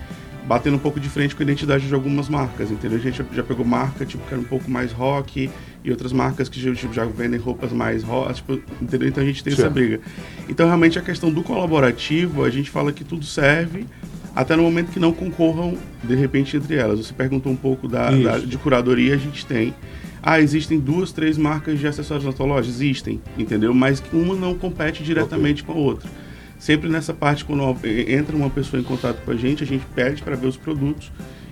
[0.47, 2.97] batendo um pouco de frente com a identidade de algumas marcas, entendeu?
[2.97, 5.49] A gente já pegou marca, tipo, que era um pouco mais rock,
[5.83, 9.07] e outras marcas que tipo, já vendem roupas mais rock, tipo, entendeu?
[9.07, 9.61] Então a gente tem Sim.
[9.61, 9.99] essa briga.
[10.47, 13.85] Então, realmente, a questão do colaborativo, a gente fala que tudo serve,
[14.35, 16.99] até no momento que não concorram, de repente, entre elas.
[16.99, 19.73] Você perguntou um pouco da, da de curadoria, a gente tem.
[20.21, 22.69] Ah, existem duas, três marcas de acessórios na tua loja?
[22.69, 23.73] Existem, entendeu?
[23.73, 25.73] Mas uma não compete diretamente okay.
[25.73, 26.09] com a outra.
[26.59, 27.63] Sempre nessa parte, quando
[28.07, 31.09] entra uma pessoa em contato com a gente, a gente pede para ver os produtos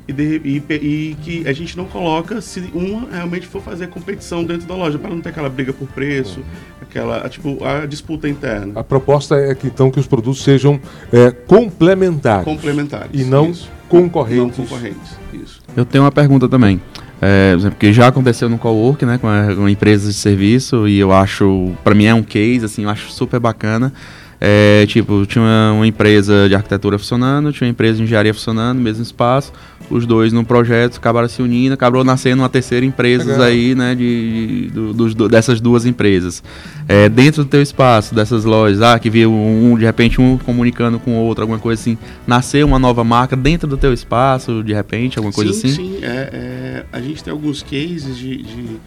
[0.07, 4.43] e, de, e, e, que a gente não coloca se uma realmente for fazer competição
[4.43, 6.41] dentro da loja, para não ter aquela briga por preço,
[6.81, 8.79] aquela a, tipo a disputa interna.
[8.79, 10.79] A proposta é que então que os produtos sejam
[11.11, 13.69] é, complementares, complementares e não isso.
[13.89, 14.57] concorrentes.
[14.57, 15.17] Não concorrentes.
[15.33, 15.61] Isso.
[15.75, 16.81] Eu tenho uma pergunta também.
[17.19, 21.11] É, porque já aconteceu no cowork, né, com, a, com empresas de serviço e eu
[21.11, 23.91] acho, para mim é um case, assim, eu acho super bacana.
[24.39, 29.01] É, tipo, tinha uma, empresa de arquitetura funcionando, tinha uma empresa de engenharia funcionando, mesmo
[29.01, 29.51] espaço.
[29.89, 33.41] os dois no projeto acabaram se unindo, acabou nascendo uma terceira empresa Legal.
[33.47, 36.43] aí, né, de, dos do- dessas duas empresas.
[36.87, 40.99] É, dentro do teu espaço, dessas lojas, ah, que viu um, de repente, um comunicando
[40.99, 41.97] com o outro, alguma coisa assim,
[42.27, 45.75] nasceu uma nova marca dentro do teu espaço, de repente, alguma coisa sim, assim?
[45.75, 48.77] Sim, é, é, a gente tem alguns cases de, de-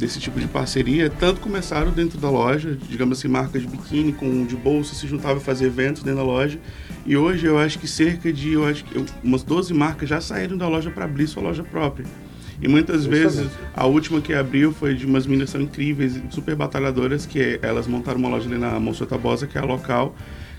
[0.00, 1.10] desse tipo de parceria.
[1.10, 5.36] Tanto começaram dentro da loja, digamos assim, marcas de biquíni com de bolsa se juntavam
[5.36, 6.58] a fazer eventos dentro da loja.
[7.06, 10.56] E hoje eu acho que cerca de, eu acho que umas 12 marcas já saíram
[10.56, 12.06] da loja para abrir sua loja própria.
[12.62, 17.24] E muitas vezes a última que abriu foi de umas meninas são incríveis, super batalhadoras,
[17.24, 20.14] que elas montaram uma loja ali na Monsenhor Tabosa, que é a local,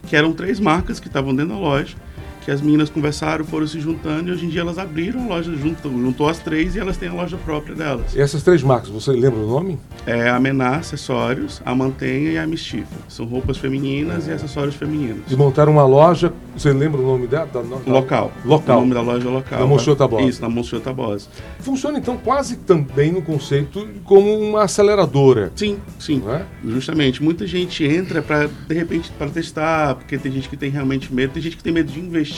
[0.08, 1.96] que eram três marcas que estavam dentro da loja,
[2.44, 5.56] que as meninas conversaram, foram se juntando e hoje em dia elas abriram a loja,
[5.56, 8.16] juntou, juntou as três e elas têm a loja própria delas.
[8.16, 9.80] E essas três marcas, você lembra o nome?
[10.06, 12.88] É a Mená Acessórios, a Mantenha e a Mistifa.
[13.08, 15.32] São roupas femininas e acessórios femininos.
[15.32, 17.46] E montaram uma loja, você lembra o nome dela?
[17.52, 18.32] Da, da- Local.
[18.46, 18.78] Local.
[18.78, 19.60] O nome da loja é local.
[19.60, 20.24] Na Monsenhor Tabosa.
[20.28, 21.28] Isso, na Monsenhor Tabosa.
[21.60, 25.52] Funciona então quase também no conceito como uma aceleradora.
[25.56, 26.22] Sim, sim.
[26.28, 26.42] É?
[26.66, 31.14] Justamente, muita gente entra para de repente para testar, porque tem gente que tem realmente
[31.14, 32.31] medo, tem gente que tem medo de investir.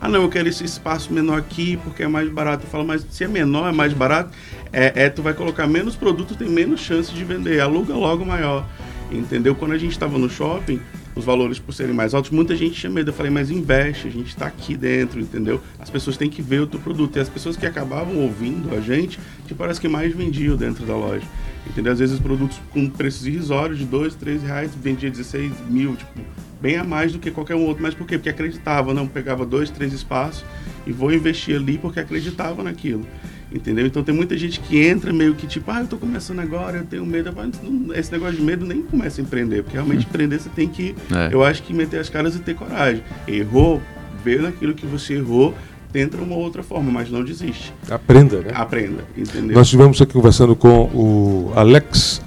[0.00, 2.64] Ah, não, eu quero esse espaço menor aqui porque é mais barato.
[2.64, 4.30] Eu falo, mas se é menor, é mais barato,
[4.72, 7.60] é, é tu vai colocar menos produto, tem menos chance de vender.
[7.60, 8.66] Aluga logo maior.
[9.10, 9.54] Entendeu?
[9.54, 10.80] Quando a gente estava no shopping,
[11.14, 13.10] os valores por serem mais altos, muita gente tinha medo.
[13.10, 15.60] Eu falei, mas investe, a gente está aqui dentro, entendeu?
[15.78, 17.16] As pessoas têm que ver o teu produto.
[17.16, 20.94] E as pessoas que acabavam ouvindo a gente, que parece que mais vendiam dentro da
[20.94, 21.26] loja.
[21.66, 21.92] Entendeu?
[21.92, 26.20] Às vezes os produtos com preços irrisórios de 2, 3 reais, vendia 16 mil, tipo,
[26.60, 27.82] bem a mais do que qualquer um outro.
[27.82, 28.16] Mas por quê?
[28.18, 30.44] Porque acreditava, não, pegava dois, três espaços
[30.86, 33.06] e vou investir ali porque acreditava naquilo.
[33.50, 33.86] Entendeu?
[33.86, 36.84] Então tem muita gente que entra meio que tipo, ah, eu tô começando agora, eu
[36.84, 37.32] tenho medo.
[37.32, 40.68] Falo, "Não, Esse negócio de medo nem começa a empreender, porque realmente empreender você tem
[40.68, 41.32] que, É.
[41.32, 43.02] eu acho que meter as caras e ter coragem.
[43.26, 43.80] Errou,
[44.22, 45.54] vê naquilo que você errou,
[45.90, 47.72] tenta uma outra forma, mas não desiste.
[47.90, 48.50] Aprenda, né?
[48.54, 49.56] Aprenda, entendeu?
[49.56, 52.20] Nós estivemos aqui conversando com o Alex,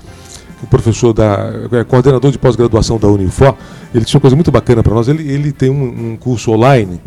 [0.62, 3.56] o professor da é, coordenador de pós-graduação da Unifor.
[3.94, 5.08] Ele tinha uma coisa muito bacana para nós.
[5.08, 7.02] Ele, ele tem um, um curso online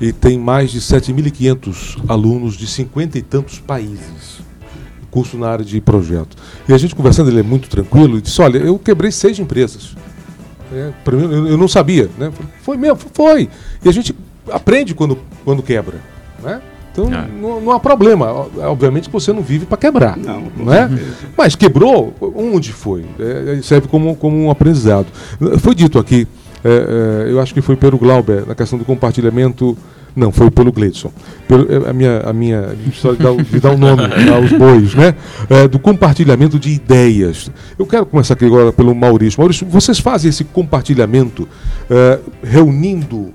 [0.00, 4.42] e tem mais de 7.500 alunos de 50 e tantos países.
[5.10, 6.36] Curso na área de projeto.
[6.68, 9.94] E a gente conversando, ele é muito tranquilo e disse: Olha, eu quebrei seis empresas.
[10.72, 12.10] É, mim, eu, eu não sabia.
[12.18, 12.32] Né?
[12.62, 13.48] Foi mesmo, foi.
[13.84, 14.14] E a gente
[14.50, 16.00] aprende quando, quando quebra.
[16.42, 16.60] Né?
[16.96, 17.26] Então É.
[17.40, 18.30] não, não há problema.
[18.68, 20.16] Obviamente que você não vive para quebrar.
[20.16, 20.88] Não, não é?
[21.36, 23.04] Mas quebrou, onde foi?
[23.18, 25.06] É, serve como, como um aprendizado.
[25.58, 26.26] Foi dito aqui,
[26.64, 29.76] é, é, eu acho que foi pelo Glauber, na questão do compartilhamento.
[30.16, 31.10] Não, foi pelo Gleidson.
[31.48, 34.02] Pelo, é, a minha, a minha história de dar, o- o nome
[34.32, 35.16] aos bois, né?
[35.50, 37.50] É, do compartilhamento de ideias.
[37.76, 39.40] Eu quero começar aqui agora pelo Maurício.
[39.40, 41.48] Maurício, vocês fazem esse compartilhamento
[41.90, 43.32] é, reunindo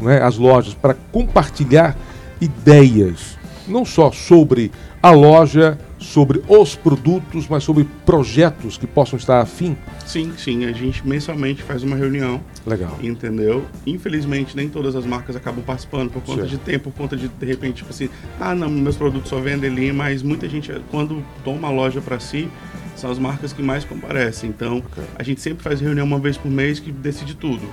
[0.00, 1.94] né, as lojas para compartilhar
[2.42, 4.70] ideias, não só sobre
[5.02, 9.76] a loja, sobre os produtos, mas sobre projetos que possam estar afim.
[10.06, 12.96] Sim, sim, a gente mensalmente faz uma reunião, Legal.
[13.02, 13.64] entendeu?
[13.86, 16.50] Infelizmente, nem todas as marcas acabam participando por conta Certo.
[16.50, 18.08] de tempo, por conta de, de repente, tipo assim,
[18.40, 22.18] ah, não, meus produtos só vendem ali, mas muita gente, quando toma a loja para
[22.20, 22.48] si,
[22.96, 24.50] são as marcas que mais comparecem.
[24.50, 25.02] Então, Ok.
[25.16, 27.66] a gente sempre faz reunião uma vez por mês que decide tudo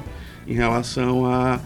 [0.48, 1.60] em relação a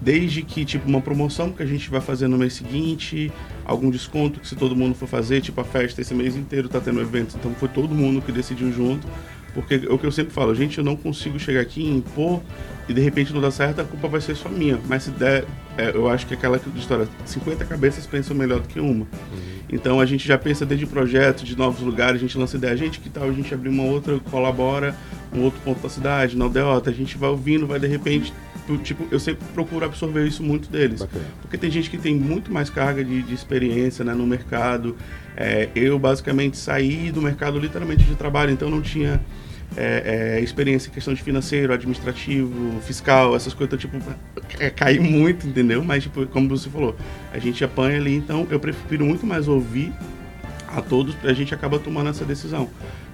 [0.00, 3.32] desde que tipo uma promoção que a gente vai fazer no mês seguinte,
[3.64, 6.80] algum desconto que se todo mundo for fazer, tipo a festa esse mês inteiro tá
[6.80, 9.06] tendo eventos, então foi todo mundo que decidiu junto.
[9.56, 12.42] Porque é o que eu sempre falo, gente, eu não consigo chegar aqui e impor
[12.86, 14.78] e de repente não dá certo, a culpa vai ser só minha.
[14.86, 15.46] Mas se der,
[15.78, 19.06] é, eu acho que aquela história, 50 cabeças pensam melhor do que uma.
[19.72, 23.00] Então a gente já pensa desde projetos, de novos lugares, a gente lança ideia, gente,
[23.00, 24.94] que tal a gente abrir uma outra, colabora,
[25.34, 28.34] um outro ponto da cidade, na aldeota, a gente vai ouvindo, vai de repente,
[28.78, 31.00] tipo, eu sempre procuro absorver isso muito deles.
[31.00, 31.24] Bacana.
[31.40, 34.96] Porque tem gente que tem muito mais carga de, de experiência né, no mercado.
[35.36, 39.20] É, eu basicamente saí do mercado literalmente de trabalho, então não tinha
[39.76, 44.16] é, é, experiência em questão de financeiro, administrativo, fiscal, essas coisas, então, tipo,
[44.58, 45.82] é, caí muito, entendeu?
[45.84, 46.96] Mas, tipo, como você falou,
[47.32, 49.92] a gente apanha ali, então eu prefiro muito mais ouvir
[50.68, 52.68] a todos, a gente acaba tomando essa decisão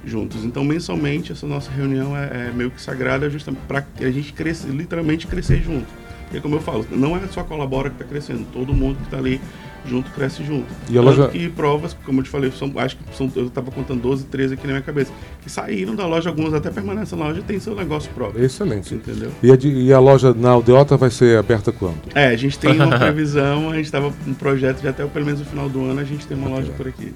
[0.05, 0.45] juntos.
[0.45, 4.69] Então, mensalmente, essa nossa reunião é, é meio que sagrada justamente para a gente crescer,
[4.71, 5.87] literalmente crescer junto.
[6.25, 9.19] Porque, como eu falo, não é só colabora que está crescendo, todo mundo que está
[9.19, 9.41] ali
[9.85, 10.67] junto cresce junto.
[10.89, 13.47] E a Tanto loja- que provas, como eu te falei, são, acho que são, eu
[13.49, 15.13] estava contando 12, 13 aqui na minha cabeça,
[15.43, 18.45] que saíram da loja, algumas até permanecem na loja e tem seu negócio próprio.
[18.45, 18.95] Excelente.
[18.95, 19.31] Entendeu?
[19.43, 21.97] E a, de- e a loja na Aldeota vai ser aberta quando?
[22.15, 25.41] É, a gente tem uma previsão, a gente estava um projeto de até pelo menos
[25.41, 27.13] o final do ano a gente tem uma loja por aqui.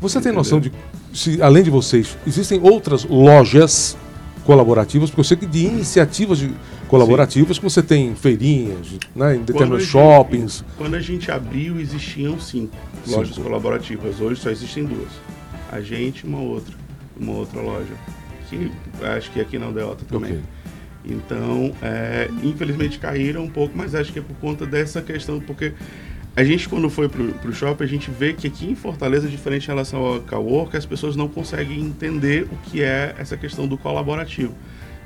[0.00, 0.34] Você tem Entendeu?
[0.38, 0.72] noção de
[1.12, 3.96] se, além de vocês, existem outras lojas
[4.44, 5.08] colaborativas?
[5.10, 6.50] Porque eu sei que de iniciativas de,
[6.88, 10.64] colaborativas, que você tem feirinhas, né, em Quando determinados gente- shoppings.
[10.76, 13.16] Quando a gente abriu, existiam cinco Cinco.
[13.18, 14.20] lojas colaborativas.
[14.20, 15.08] Hoje só existem duas.
[15.72, 16.74] A gente e uma outra.
[17.18, 17.92] Uma outra loja.
[18.48, 18.70] Que
[19.16, 20.32] acho que aqui na Aldeota também.
[20.32, 20.42] Ok.
[21.08, 25.72] Então, é, infelizmente caíram um pouco, mas acho que é por conta dessa questão, porque
[26.36, 29.64] a gente quando foi pro, pro shopping, a gente vê que aqui em Fortaleza, diferente
[29.64, 33.78] em relação ao cowork, as pessoas não conseguem entender o que é essa questão do
[33.78, 34.54] colaborativo.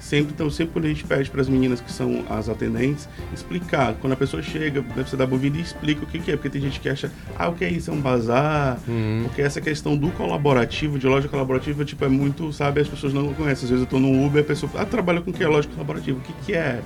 [0.01, 3.95] Sempre, então, sempre quando a gente pede para as meninas que são as atendentes explicar,
[4.01, 6.49] quando a pessoa chega, deve ser da bovina e explica o que, que é, porque
[6.49, 7.91] tem gente que acha, ah, o que é isso?
[7.91, 8.81] É um bazar?
[9.25, 13.33] Porque essa questão do colaborativo, de loja colaborativa, tipo, é muito, sabe, as pessoas não
[13.35, 13.65] conhecem.
[13.65, 15.69] Às vezes eu tô no Uber, a pessoa fala, ah, trabalha com que é loja
[15.69, 16.19] colaborativa?
[16.19, 16.81] O que, que é?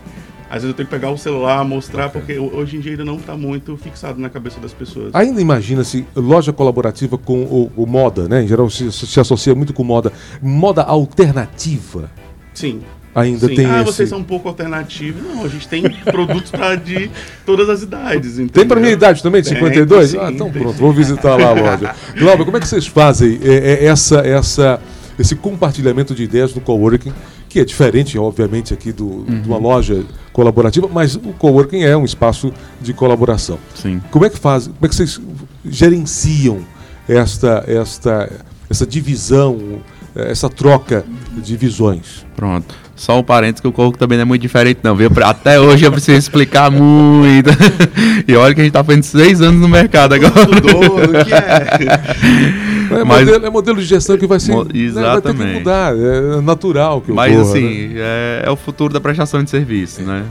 [0.49, 3.05] Às vezes eu tenho que pegar o celular, mostrar, porque ho- hoje em dia ainda
[3.05, 5.15] não está muito fixado na cabeça das pessoas.
[5.15, 8.43] Ainda imagina-se loja colaborativa com o, o moda, né?
[8.43, 10.13] Em geral se, se associa muito com moda.
[10.41, 12.11] Moda alternativa.
[12.53, 12.81] Sim.
[13.15, 13.55] Ainda Sim.
[13.55, 13.85] tem ah, esse.
[13.85, 15.23] vocês são um pouco alternativos.
[15.23, 17.11] Não, a gente tem produtos para de
[17.47, 18.35] todas as idades.
[18.37, 18.67] Tem entendeu?
[18.67, 20.11] para minha idade também, Tem, 52?
[20.11, 21.95] sim, ah, então tem pronto, vou visitar lá a loja.
[22.19, 24.81] Glauber, como é que vocês fazem é, é, essa, essa,
[25.17, 27.13] esse compartilhamento de ideias no coworking,
[27.55, 32.05] que é diferente, obviamente, aqui do, de uma loja colaborativa, mas o coworking é um
[32.05, 33.61] espaço de colaboração.
[33.77, 34.03] Sim.
[34.11, 35.21] Como é que faz, como é que vocês
[35.65, 36.63] gerenciam
[37.09, 38.29] esta, esta,
[38.69, 39.79] essa divisão,
[40.17, 41.05] essa troca
[41.37, 42.27] de visões?
[42.35, 42.75] Pronto.
[42.97, 45.11] Só um parênteses que o coco também não é muito diferente, não, viu?
[45.25, 47.51] Até hoje eu preciso explicar muito.
[48.27, 50.33] e olha que a gente tá fazendo seis anos no mercado agora.
[50.47, 52.65] Mudou, o que é?
[52.91, 54.53] É, Mas- modelo, é modelo de gestão que vai ser.
[54.53, 55.59] Mo- né, vai Exatamente.
[55.59, 57.95] mudar, é natural que Mas ocorra, assim, né?
[57.97, 60.23] é, é o futuro da prestação de serviço, né?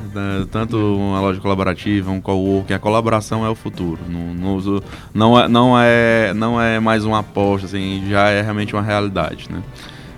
[0.51, 3.99] Tanto uma loja colaborativa, um coworking, a colaboração é o futuro.
[4.07, 4.55] Não,
[5.13, 9.47] não, é, não, é, não é mais uma aposta, assim, já é realmente uma realidade,
[9.49, 9.59] né?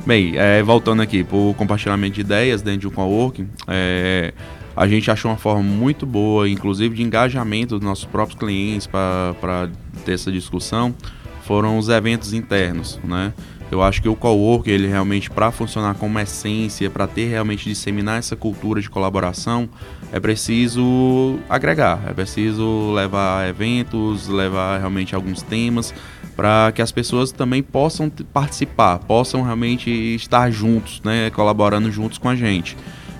[0.06, 4.36] Bem, é, voltando aqui para o compartilhamento de ideias dentro de um coworking, é,
[4.76, 9.68] a gente achou uma forma muito boa, inclusive de engajamento dos nossos próprios clientes para
[10.06, 10.94] ter essa discussão,
[11.42, 13.34] foram os eventos internos, né?
[13.72, 18.20] Eu acho que o coworking, ele realmente, para funcionar como essência, para ter realmente disseminar
[18.20, 19.68] essa cultura de colaboração,
[20.12, 25.96] é preciso agregar, é preciso levar eventos, levar realmente alguns temas,
[26.36, 32.28] para que as pessoas também possam participar, possam realmente estar juntos, né, colaborando juntos com
[32.28, 32.76] a gente.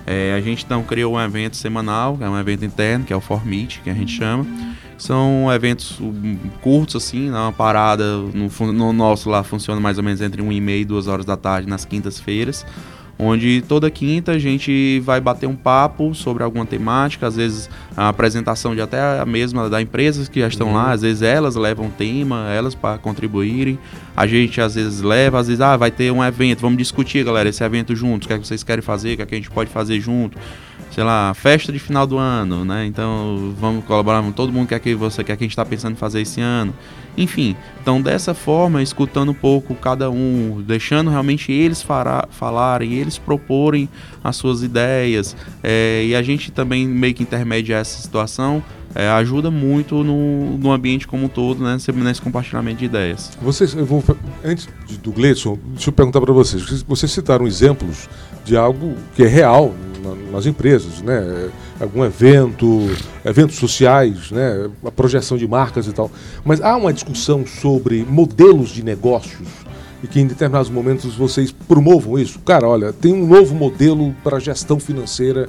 [0.06, 3.16] É, a gente então criou um evento semanal, que é um evento interno, que é
[3.16, 4.46] o Formit, que a gente chama.
[4.96, 10.04] São eventos um, curtos, assim, né, uma parada no, no nosso lá funciona mais ou
[10.04, 12.64] menos entre 1 e meia e 2 horas da tarde nas quintas-feiras.
[13.18, 18.10] Onde toda quinta a gente vai bater um papo sobre alguma temática, às vezes a
[18.10, 21.88] apresentação de até a mesma da empresa que já estão lá, às vezes elas levam
[21.88, 23.78] tema, elas para contribuírem.
[24.14, 27.48] A gente às vezes leva, às vezes, ah, vai ter um evento, vamos discutir, galera,
[27.48, 29.38] esse evento juntos, o que, é que vocês querem fazer, o que, é que a
[29.38, 30.38] gente pode fazer junto.
[30.90, 32.86] Sei lá, festa de final do ano, né?
[32.86, 35.64] Então vamos colaborar com todo mundo, que é que você quer que a gente está
[35.64, 36.74] pensando em fazer esse ano.
[37.16, 43.16] Enfim, então dessa forma, escutando um pouco cada um, deixando realmente eles fará, falarem, eles
[43.16, 43.88] proporem
[44.22, 48.62] as suas ideias, é, e a gente também meio que intermedia essa situação,
[48.94, 53.30] é, ajuda muito no, no ambiente como um todo, né, nesse, compartilhamento de ideias.
[53.42, 54.02] Vocês, eu vou,
[54.42, 54.68] antes
[55.02, 56.62] do Gleidson, deixa eu perguntar para vocês.
[56.86, 58.08] Vocês- citaram exemplos
[58.44, 59.74] de algo que é real
[60.30, 61.50] nas empresas, né?
[61.80, 62.88] Algum evento,
[63.24, 64.70] eventos sociais, né?
[64.84, 66.10] A projeção de marcas e tal.
[66.44, 69.48] Mas há uma discussão sobre modelos de negócios
[70.02, 72.38] e que em determinados momentos vocês promovam isso.
[72.40, 75.48] Cara, olha, tem um novo modelo para gestão financeira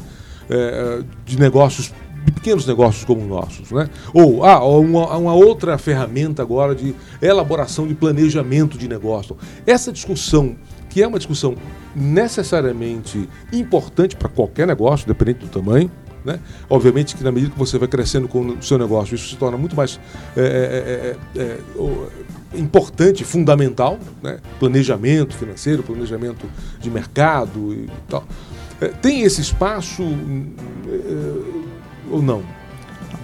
[0.50, 1.92] eh, de negócios
[2.28, 3.90] de pequenos negócios como os nossos, né?
[4.14, 9.38] Ou ah, uma, uma outra ferramenta agora de elaboração de planejamento de negócio.
[9.66, 10.58] Essa discussão,
[10.90, 11.56] que é uma discussão
[11.96, 15.90] necessariamente importante para qualquer negócio, dependente do tamanho,
[16.26, 16.40] né?
[16.70, 19.58] Obviamente que na medida que você vai crescendo com o seu negócio, isso se torna
[19.58, 20.00] muito mais
[20.36, 22.08] é, é, é, é, o-
[22.54, 24.40] importante, fundamental, né?
[24.60, 26.46] Planejamento financeiro, planejamento
[26.80, 28.26] de mercado e tal.
[28.82, 30.52] É, tem esse espaço hum,
[30.88, 32.44] é, ou não?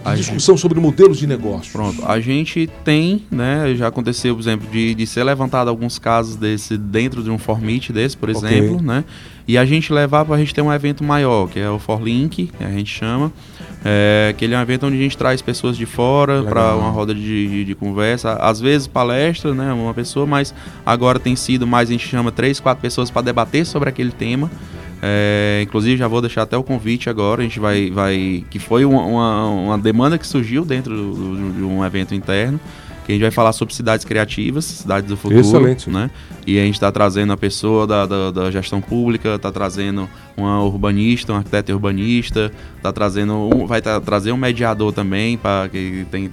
[0.06, 1.72] A discussão sobre modelos de negócio.
[1.72, 3.74] Pronto, a gente tem, né?
[3.76, 7.94] Já aconteceu, por exemplo, de, de ser levantado alguns casos desse dentro de um formite
[7.94, 8.50] desse, por Ok.
[8.50, 9.04] exemplo, né?
[9.48, 12.48] E a gente levar para a gente ter um evento maior, que é o Forlink,
[12.58, 13.32] que a gente chama.
[13.86, 16.90] É, que ele é um evento onde a gente traz pessoas de fora para uma
[16.90, 18.34] roda de, de, de conversa.
[18.36, 19.74] Às vezes palestra, né?
[19.74, 20.54] Uma pessoa, mas
[20.86, 24.50] agora tem sido mais, a gente chama três, quatro pessoas para debater sobre aquele tema.
[25.06, 27.92] É, inclusive já vou deixar até o convite agora, a gente vai.
[27.92, 32.16] vai que foi uma, uma, uma demanda que surgiu dentro do- do- de um evento
[32.16, 32.58] interno.
[33.06, 35.42] que a gente vai falar sobre cidades criativas, cidades do futuro.
[35.42, 35.90] Excelente.
[35.90, 36.10] Né?
[36.48, 40.64] E a gente está trazendo a pessoa da, da, da gestão pública, está trazendo uma
[40.64, 42.50] urbanista, um arquiteto urbanista,
[42.82, 46.32] tá trazendo um, vai tá, trazer um mediador também para que tem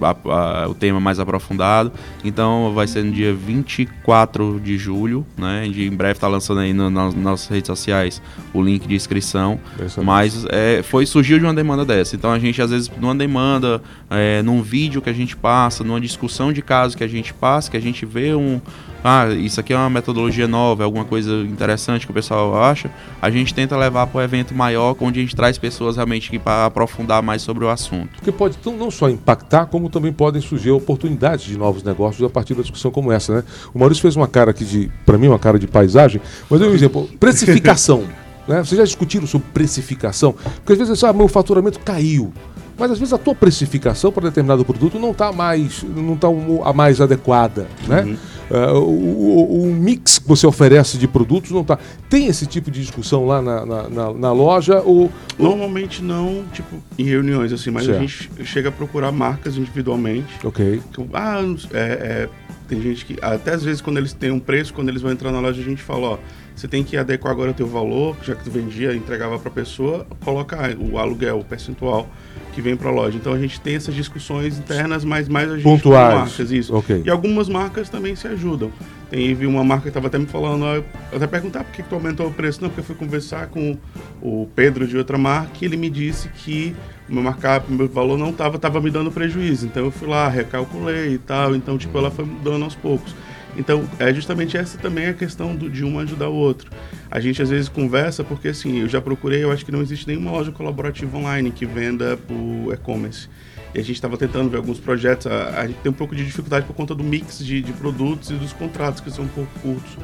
[0.00, 1.92] a, a, o tema mais aprofundado.
[2.24, 5.68] Então vai ser no dia 24 de julho, né?
[5.68, 8.22] De, em breve está lançando aí no, nas nossas redes sociais
[8.52, 9.58] o link de inscrição.
[10.02, 12.16] Mas é, foi surgiu de uma demanda dessa.
[12.16, 16.00] Então a gente às vezes numa demanda, é, num vídeo que a gente passa, numa
[16.00, 18.60] discussão de caso que a gente passa, que a gente vê um
[19.04, 22.90] ah, isso aqui é uma metodologia nova, é alguma coisa interessante que o pessoal acha,
[23.20, 26.66] a gente tenta levar para o evento maior, onde a gente traz pessoas realmente para
[26.66, 28.10] aprofundar mais sobre o assunto.
[28.16, 32.30] Porque pode então, não só impactar, como também podem surgir oportunidades de novos negócios a
[32.30, 33.44] partir da discussão como essa, né?
[33.74, 36.70] O Maurício fez uma cara aqui de, para mim, uma cara de paisagem, mas eu
[36.70, 38.04] um exemplo, precificação.
[38.46, 38.62] né?
[38.62, 40.32] Vocês já discutiram sobre precificação?
[40.32, 42.32] Porque às vezes, ah, meu faturamento caiu.
[42.78, 46.28] Mas às vezes a tua precificação para determinado produto não está mais, não tá
[46.64, 48.02] a mais adequada, né?
[48.02, 48.16] Uhum.
[48.50, 51.78] Uh, o, o, mix que você oferece de produtos não está.
[52.08, 54.82] Tem esse tipo de discussão lá na, na, na, na loja?
[54.82, 57.98] Ou, Normalmente não, tipo, em reuniões, assim, mas certo.
[57.98, 60.34] a gente chega a procurar marcas individualmente.
[60.44, 60.82] Ok.
[60.92, 61.40] Que, ah,
[61.72, 62.28] é, é,
[62.68, 63.16] tem gente que.
[63.22, 65.64] Até às vezes quando eles têm um preço, quando eles vão entrar na loja, a
[65.64, 66.18] gente fala, ó,
[66.62, 69.52] você tem que adequar agora o teu valor, já que tu vendia, entregava para a
[69.52, 72.08] pessoa, coloca o aluguel, o percentual
[72.52, 73.16] que vem para a loja.
[73.16, 76.14] Então a gente tem essas discussões internas, mas mais a gente Pontuais.
[76.14, 76.76] marcas isso.
[76.76, 77.02] Okay.
[77.04, 78.70] E algumas marcas também se ajudam.
[79.10, 81.96] Teve uma marca que estava até me falando, eu até perguntar por que, que tu
[81.96, 82.62] aumentou o preço.
[82.62, 83.76] Não, porque eu fui conversar com
[84.22, 86.76] o Pedro de outra marca e ele me disse que
[87.08, 89.66] o meu markup, meu valor não estava tava me dando prejuízo.
[89.66, 91.56] Então eu fui lá, recalculei e tal.
[91.56, 93.12] Então, tipo, ela foi mudando aos poucos.
[93.56, 96.70] Então, é justamente essa também a questão do, de um ajudar o outro.
[97.10, 100.06] A gente às vezes conversa porque, assim, eu já procurei, eu acho que não existe
[100.06, 103.28] nenhuma loja colaborativa online que venda por e-commerce.
[103.74, 105.26] E a gente estava tentando ver alguns projetos.
[105.26, 108.30] A, a, gente tem um pouco de dificuldade por conta do mix de, de produtos
[108.30, 109.96] e dos contratos, que são um pouco curtos.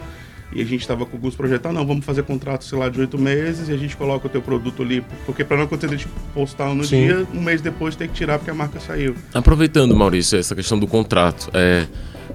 [0.51, 2.99] E a gente estava com alguns projetos, ah, não, vamos fazer contrato, sei lá, de
[3.01, 6.07] oito meses e a gente coloca o teu produto ali, porque para não acontecer de
[6.33, 7.05] postar no Sim.
[7.05, 9.15] dia, um mês depois tem que tirar porque a marca saiu.
[9.35, 11.87] Aproveitando, Maurício, essa questão do contrato, é,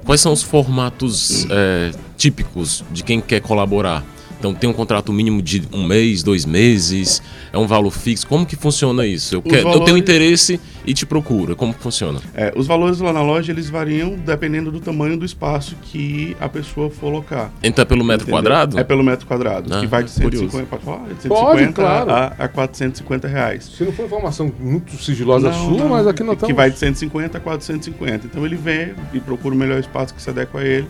[0.05, 4.03] Quais são os formatos é, típicos de quem quer colaborar?
[4.43, 7.23] Então tem um contrato mínimo de um mês, dois meses,
[7.53, 8.27] é um valor fixo.
[8.27, 9.35] Como que funciona isso?
[9.35, 9.79] Eu, quero, valores...
[9.79, 11.55] eu tenho interesse e te procuro.
[11.55, 12.19] Como que funciona?
[12.35, 16.49] É, os valores lá na loja eles variam dependendo do tamanho do espaço que a
[16.49, 17.53] pessoa for alocar.
[17.63, 18.35] Então é pelo metro Entendeu?
[18.35, 18.77] quadrado?
[18.77, 21.03] É pelo metro quadrado, ah, que vai de 150, pode falar?
[21.03, 22.11] De 150 pode, claro.
[22.11, 23.71] a, a 450 reais.
[23.77, 26.51] Se não for informação muito sigilosa não, sua, não, mas aqui não estamos...
[26.51, 28.25] Que vai de 150 a 450.
[28.25, 30.89] Então ele vem e procura o melhor espaço que se adequa a ele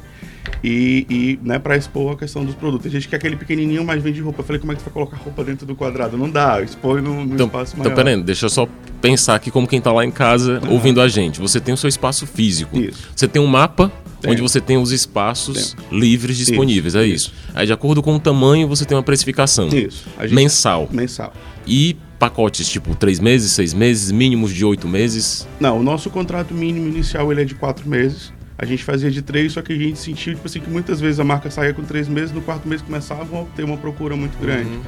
[0.64, 2.84] e, e né, para expor a questão dos produtos.
[2.84, 4.42] Tem gente que é aquele pequenininho, mas vende roupa.
[4.42, 6.18] Eu falei, como é que você vai colocar roupa dentro do quadrado?
[6.18, 7.92] Não dá, expõe no, no então, espaço maior.
[7.92, 8.68] Então, peraí, deixa eu só
[9.02, 11.42] pensar aqui como quem está lá em casa ouvindo a gente.
[11.42, 12.80] Você tem o seu espaço físico.
[12.80, 13.10] Isso.
[13.14, 13.92] Você tem um mapa
[14.22, 14.32] tem.
[14.32, 16.00] onde você tem os espaços tem.
[16.00, 17.34] livres disponíveis, isso, é isso.
[17.36, 17.52] isso.
[17.54, 19.68] Aí, de acordo com o tamanho, você tem uma precificação.
[19.68, 20.06] Isso.
[20.22, 20.34] Gente...
[20.34, 20.88] Mensal.
[20.92, 21.34] Mensal.
[21.68, 25.46] E pacotes tipo três meses, seis meses, mínimos de oito meses?
[25.60, 28.32] Não, o nosso contrato mínimo inicial ele é de quatro meses.
[28.58, 31.20] A gente fazia de três, só que a gente sentiu tipo assim, que muitas vezes
[31.20, 34.38] a marca saía com três meses, no quarto mês começava a ter uma procura muito
[34.40, 34.70] grande.
[34.70, 34.82] Uhum.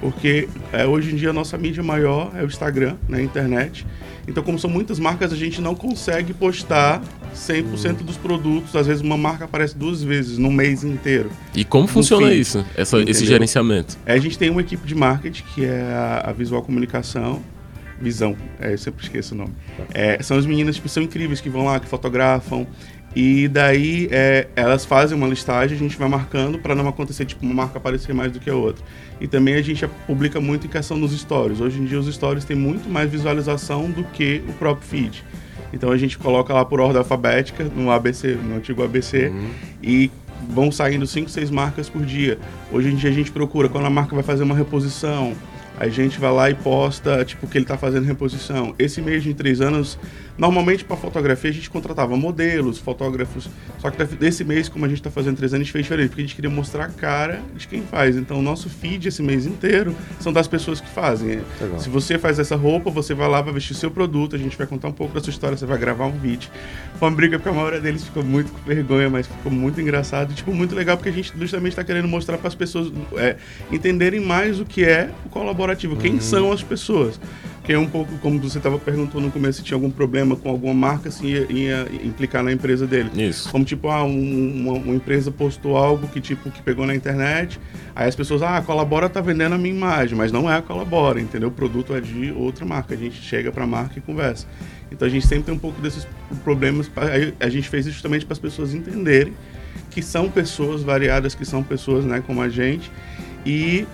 [0.00, 3.86] Porque é, hoje em dia a nossa mídia maior é o Instagram, né, a internet.
[4.26, 7.00] Então, como são muitas marcas, a gente não consegue postar
[7.34, 8.06] 100% uhum.
[8.06, 8.74] dos produtos.
[8.74, 11.30] Às vezes uma marca aparece duas vezes no mês inteiro.
[11.54, 13.96] E como funciona feed, isso, essa, esse gerenciamento?
[14.04, 17.40] É, a gente tem uma equipe de marketing, que é a, a Visual Comunicação,
[18.00, 19.52] Visão, é, eu sempre esqueço o nome.
[19.76, 19.84] Tá.
[19.94, 22.66] É, são as meninas que tipo, são incríveis, que vão lá, que fotografam,
[23.14, 27.44] e daí é, elas fazem uma listagem, a gente vai marcando para não acontecer tipo
[27.44, 28.82] uma marca aparecer mais do que a outra.
[29.20, 31.60] E também a gente publica muito em questão nos stories.
[31.60, 35.24] Hoje em dia os stories têm muito mais visualização do que o próprio feed.
[35.72, 39.50] Então a gente coloca lá por ordem alfabética no ABC, no antigo ABC, uhum.
[39.82, 40.10] e
[40.48, 42.38] vão saindo 5, 6 marcas por dia.
[42.70, 45.34] Hoje em dia a gente procura quando a marca vai fazer uma reposição,
[45.78, 48.74] a gente vai lá e posta, tipo, que ele está fazendo reposição.
[48.78, 49.98] Esse mês de três anos,
[50.36, 53.48] normalmente para fotografia a gente contratava modelos, fotógrafos.
[53.78, 56.08] Só que desse mês, como a gente está fazendo três anos, a gente fez diferente,
[56.08, 58.16] porque a gente queria mostrar a cara de quem faz.
[58.16, 61.40] Então, o nosso feed esse mês inteiro são das pessoas que fazem.
[61.60, 61.78] Legal.
[61.78, 64.66] Se você faz essa roupa, você vai lá, vai vestir seu produto, a gente vai
[64.66, 66.50] contar um pouco da sua história, você vai gravar um vídeo.
[66.98, 70.32] Foi uma briga porque a maioria deles ficou muito com vergonha, mas ficou muito engraçado.
[70.32, 73.36] E, tipo, muito legal, porque a gente justamente está querendo mostrar para as pessoas é,
[73.70, 76.20] entenderem mais o que é o colaborativo, quem uhum.
[76.20, 77.20] são as pessoas.
[77.62, 80.48] Porque é um pouco como você estava perguntando no começo se tinha algum problema com
[80.50, 83.08] alguma marca, se ia, ia implicar na empresa dele.
[83.14, 83.48] Isso.
[83.52, 87.60] Como tipo, ah, um- uma, uma empresa postou algo que tipo que pegou na internet,
[87.94, 90.60] aí as pessoas, ah, a Colabora tá vendendo a minha imagem, mas não é a
[90.62, 91.50] Colabora, entendeu?
[91.50, 92.94] O produto é de outra marca.
[92.94, 94.44] A gente chega para a marca e conversa.
[94.90, 96.04] Então a gente sempre tem um pouco desses
[96.42, 96.90] problemas.
[97.38, 99.32] A gente fez isso justamente para as pessoas entenderem
[99.88, 102.90] que são pessoas variadas, que são pessoas, né, como a gente,
[103.46, 103.86] e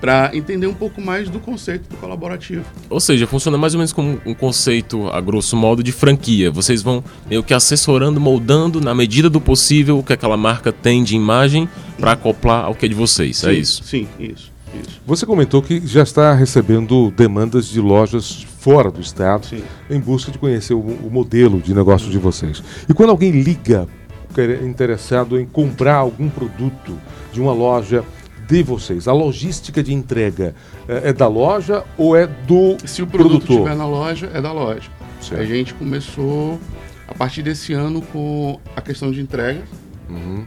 [0.00, 2.64] para entender um pouco mais do conceito do colaborativo.
[2.88, 6.50] Ou seja, funciona mais ou menos como um conceito, a grosso modo, de franquia.
[6.50, 11.04] Vocês vão meio que assessorando, moldando, na medida do possível, o que aquela marca tem
[11.04, 13.44] de imagem para acoplar ao que é de vocês.
[13.44, 13.84] É Sim, isso.
[13.84, 15.00] Sim, isso, isso.
[15.06, 19.62] Você comentou que já está recebendo demandas de lojas fora do estado Sim.
[19.90, 22.62] em busca de conhecer o, o modelo de negócio de vocês.
[22.88, 23.86] E quando alguém liga
[24.34, 26.96] quer- interessado em comprar algum produto
[27.32, 28.02] de uma loja
[28.50, 30.56] de vocês, a logística de entrega
[30.88, 33.56] é, é da loja ou é do Se o produto produtor?
[33.58, 34.90] estiver na loja, é da loja.
[35.20, 35.40] Certo.
[35.40, 36.58] A gente começou
[37.06, 39.62] a partir desse ano com a questão de entrega.
[40.08, 40.44] Uhum.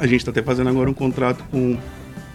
[0.00, 1.76] A gente está até fazendo agora um contrato com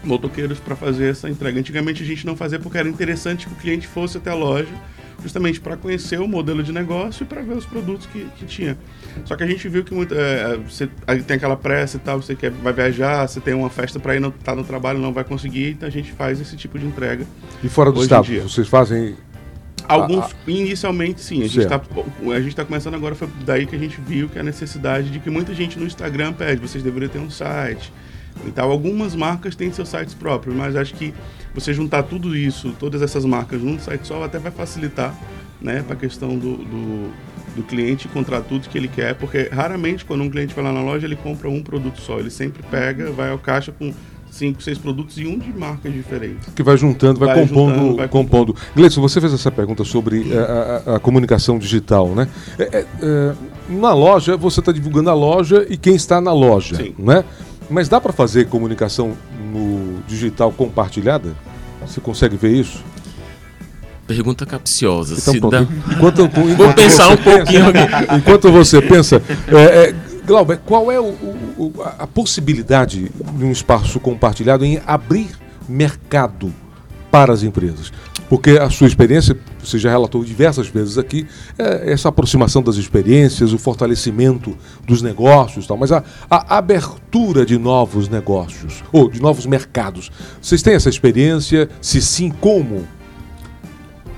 [0.04, 1.60] motoqueiros para fazer essa entrega.
[1.60, 4.70] Antigamente a gente não fazia porque era interessante que o cliente fosse até a loja,
[5.24, 8.78] justamente para conhecer o modelo de negócio e para ver os produtos que, que tinha.
[9.26, 12.22] Só que a gente viu que muito, é, você aí tem aquela pressa e tal,
[12.22, 15.14] você quer, vai viajar, você tem uma festa para ir, não tá no trabalho, não
[15.14, 17.26] vai conseguir, então a gente faz esse tipo de entrega.
[17.64, 19.16] E fora do estado, vocês fazem
[19.88, 21.42] Alguns, inicialmente, sim.
[21.44, 22.32] A gente está Certo.
[22.32, 25.20] a gente tá começando agora, foi daí que a gente viu que a necessidade de
[25.20, 27.92] que muita gente no Instagram pede, vocês deveriam ter um site
[28.46, 28.72] e tal.
[28.72, 31.14] Algumas marcas têm seus sites próprios, mas acho que
[31.54, 35.16] você juntar tudo isso, todas essas marcas num site só, até vai facilitar,
[35.62, 37.12] né, para a questão do, do,
[37.56, 40.82] do cliente encontrar tudo que ele quer, porque raramente quando um cliente vai lá na
[40.82, 42.20] loja, ele compra um produto só.
[42.20, 43.94] Ele sempre pega, vai ao caixa com
[44.32, 46.50] cinco, seis produtos e um de marcas diferentes.
[46.56, 47.76] que vai juntando, vai, Vai compondo.
[47.76, 48.56] juntando, vai compondo.
[48.76, 52.28] Gleison, você fez essa pergunta sobre eh, a, a- a comunicação digital, né?
[52.58, 53.34] É, é, é,
[53.70, 56.96] na loja, você está divulgando a loja e quem está na loja, Sim.
[56.98, 57.24] né?
[57.70, 59.14] Mas dá para fazer comunicação
[59.52, 61.34] no digital compartilhada?
[61.86, 62.84] Você consegue ver isso?
[64.08, 65.16] Pergunta capciosa.
[65.36, 65.62] Então, dá...
[65.96, 68.16] Enquanto, enquanto Vou pensar um pouquinho aqui.
[68.18, 69.96] Enquanto você pensa, é, é,
[70.26, 71.04] Glauber, qual é o-
[71.58, 75.30] o- a possibilidade de um espaço compartilhado em abrir
[75.68, 76.54] mercado
[77.12, 77.92] para as empresas?
[78.30, 81.28] Porque a sua experiência, você já relatou diversas vezes aqui,
[81.60, 87.46] é essa aproximação das experiências, o fortalecimento dos negócios e tal, mas a, a abertura
[87.46, 90.10] de novos negócios, ou de novos mercados.
[90.42, 91.70] Vocês têm essa experiência?
[91.82, 92.88] Se sim, como?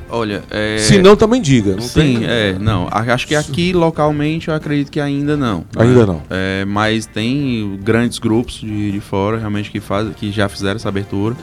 [0.10, 0.78] Olha, é...
[0.78, 1.76] Se não, também diga.
[1.76, 2.26] Não Sim, tem...
[2.26, 2.88] é, não.
[2.91, 5.60] Acho que aqui localmente eu acredito que ainda não.
[5.60, 5.66] né?
[5.78, 6.22] Ainda não.
[6.30, 10.89] É, mas tem grandes grupos de, de fora realmente que, faz, que já fizeram essa
[10.89, 11.36] abertura.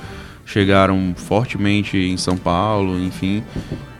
[0.45, 3.45] Chegaram fortemente em São Paulo, enfim,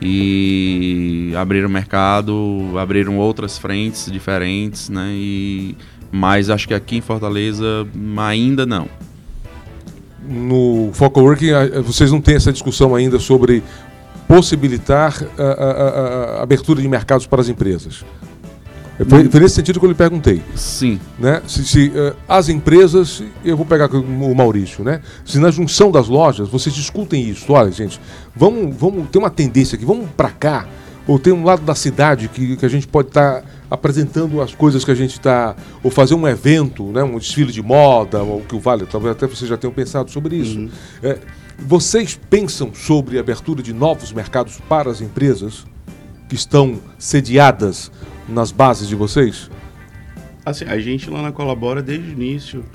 [0.01, 5.07] e abriram mercado, abriram outras frentes diferentes, né?
[5.13, 5.77] E,
[6.11, 7.87] mas acho que aqui em Fortaleza
[8.17, 8.87] ainda não.
[10.27, 11.51] no Focal Working,
[11.85, 13.63] vocês não têm essa discussão ainda sobre
[14.27, 18.03] possibilitar a, a- a- a abertura de mercados para as empresas.
[19.09, 20.41] Foi, foi nesse sentido que eu lhe perguntei.
[20.55, 21.41] Sim, Né?
[21.47, 25.01] Se, se, eh, as empresas, eu vou pegar o Maurício, né?
[25.25, 27.99] se na junção das lojas vocês discutem isso, olha gente,
[28.35, 30.67] vamos, vamos ter uma tendência aqui, vamos para cá,
[31.07, 34.85] ou tem um lado da cidade que, que a gente pode estar apresentando as coisas
[34.85, 37.03] que a gente está, ou fazer um evento, né?
[37.03, 40.11] um desfile de moda, ou o que o vale, talvez até vocês já tenham pensado
[40.11, 40.69] sobre isso.
[41.01, 41.17] Eh,
[41.57, 45.65] vocês pensam sobre a abertura de novos mercados para as empresas
[46.27, 47.91] que estão sediadas
[48.27, 49.49] nas bases de vocês?
[50.45, 52.65] Assim, a gente lá na Colabora, desde o início,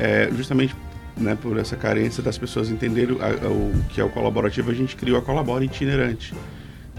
[0.00, 0.74] é, justamente
[1.16, 4.74] né, por essa carência das pessoas entenderem a- a- o que é o colaborativo, a
[4.74, 6.34] gente criou a Colabora itinerante.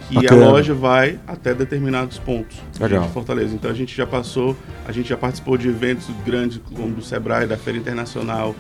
[0.10, 3.04] Que a loja vai até determinados pontos Legal.
[3.08, 3.56] de Fortaleza.
[3.56, 4.56] Então a gente já passou,
[4.88, 8.56] a gente já participou de eventos grandes como do Sebrae, da Feira Internacional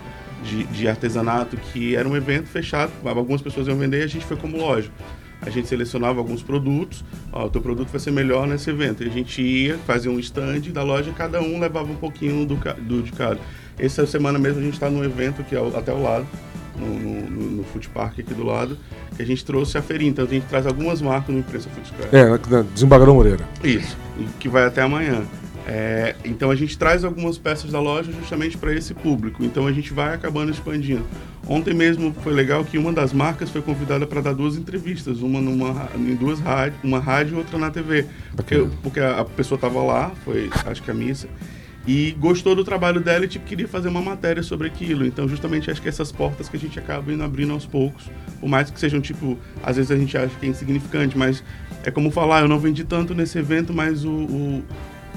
[0.45, 4.25] de, de Artesanato, que era um evento fechado, algumas pessoas iam vender e a gente
[4.25, 4.89] foi como loja.
[5.41, 9.03] A gente selecionava alguns produtos, ó, o teu produto vai ser melhor nesse evento.
[9.03, 12.55] E a gente ia, fazia um stand da loja, cada um levava um pouquinho do,
[12.55, 13.39] do de cada.
[13.77, 16.25] Essa semana mesmo a gente está num evento que é até o lado,
[16.77, 18.77] no, no, no, Food Park aqui do lado,
[19.15, 20.11] que a gente trouxe a feirinha.
[20.11, 22.09] Então a gente traz algumas marcas no Imprensa Food Square.
[22.15, 23.47] É, na, Desembargador Moreira.
[23.63, 25.23] Isso, e que vai até amanhã.
[25.67, 29.43] É, então a gente traz algumas peças da loja justamente para esse público.
[29.43, 31.05] Então a gente vai acabando expandindo.
[31.47, 35.41] Ontem mesmo foi legal que uma das marcas foi convidada para dar duas entrevistas, uma
[35.41, 38.05] numa, em duas rádios, uma rádio e outra na TV.
[38.35, 41.27] Porque, porque a, a pessoa estava lá, foi acho que a missa,
[41.87, 45.05] e gostou do trabalho dela e tipo, queria fazer uma matéria sobre aquilo.
[45.05, 48.09] Então, justamente acho que essas portas que a gente acaba indo abrindo aos poucos,
[48.39, 51.43] por mais que sejam tipo, às vezes a gente acha que é insignificante, mas
[51.83, 54.63] é como falar, eu não vendi tanto nesse evento, mas o, o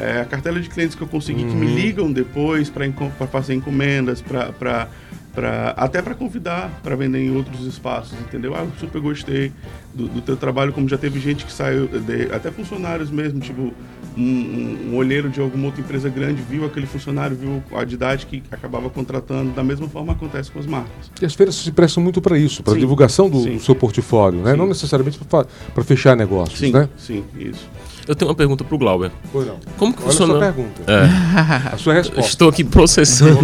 [0.01, 1.51] é, a cartela de clientes que eu consegui uhum.
[1.51, 1.75] que me uhum.
[1.75, 4.89] ligam depois para fazer encomendas, para
[5.35, 8.57] Pra, até para convidar para vender em outros espaços, entendeu?
[8.57, 9.53] Ah, eu super gostei
[9.95, 13.73] do, do teu trabalho, como já teve gente que saiu, de, até funcionários mesmo, tipo,
[14.17, 18.43] um, um, olheiro de alguma outra empresa grande viu aquele funcionário, viu a Didade que
[18.51, 21.11] acabava contratando, da mesma forma acontece com as marcas.
[21.23, 24.57] E as feiras se prestam muito para isso, para divulgação do, do, seu portfólio, né?
[24.57, 26.89] Não necessariamente para fechar negócios, sim, né?
[26.97, 27.69] Sim, isso.
[28.09, 29.13] Eu tenho uma pergunta para o Glauber.
[29.31, 29.57] Pois não.
[29.77, 30.33] Como que Olha funciona?
[30.33, 30.83] A sua pergunta.
[30.87, 31.75] É.
[31.75, 32.31] a sua resposta.
[32.31, 33.41] Estou aqui processando.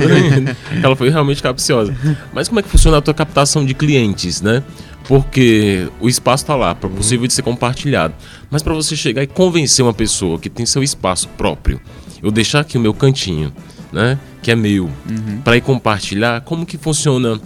[0.82, 1.94] Ela foi realmente capciosa.
[2.32, 4.62] Mas como é que funciona a tua captação de clientes, né?
[5.06, 8.14] Porque o espaço está lá, é possível de ser compartilhado.
[8.50, 11.78] Mas para você chegar e convencer uma pessoa que tem seu espaço próprio,
[12.22, 13.52] eu deixar aqui o meu cantinho,
[13.92, 14.18] né?
[14.42, 15.42] Que é meu, uhum.
[15.44, 17.38] para ir compartilhar, como que funciona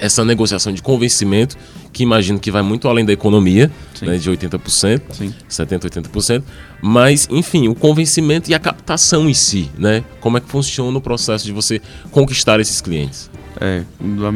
[0.00, 1.56] essa negociação de convencimento
[1.92, 3.70] que imagino que vai muito além da economia,
[4.02, 5.34] né, de 80%, Sim.
[5.48, 6.42] 70%, 80%,
[6.80, 10.02] mas, enfim, o convencimento e a captação em si, né?
[10.20, 11.80] Como é que funciona o processo de você
[12.10, 13.30] conquistar esses clientes?
[13.60, 13.82] É,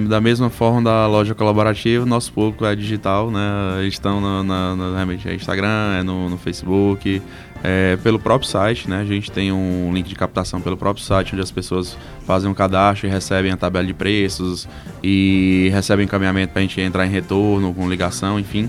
[0.08, 3.86] da mesma forma da loja colaborativa, nosso público é digital, né?
[3.86, 7.22] Estão na, na, na realmente é Instagram, é no, no Facebook,
[7.66, 9.00] é, pelo próprio site, né?
[9.00, 11.96] A gente tem um link de captação pelo próprio site, onde as pessoas
[12.26, 14.68] fazem um cadastro e recebem a tabela de preços
[15.02, 18.68] e recebem encaminhamento para a gente entrar em retorno, com ligação, enfim.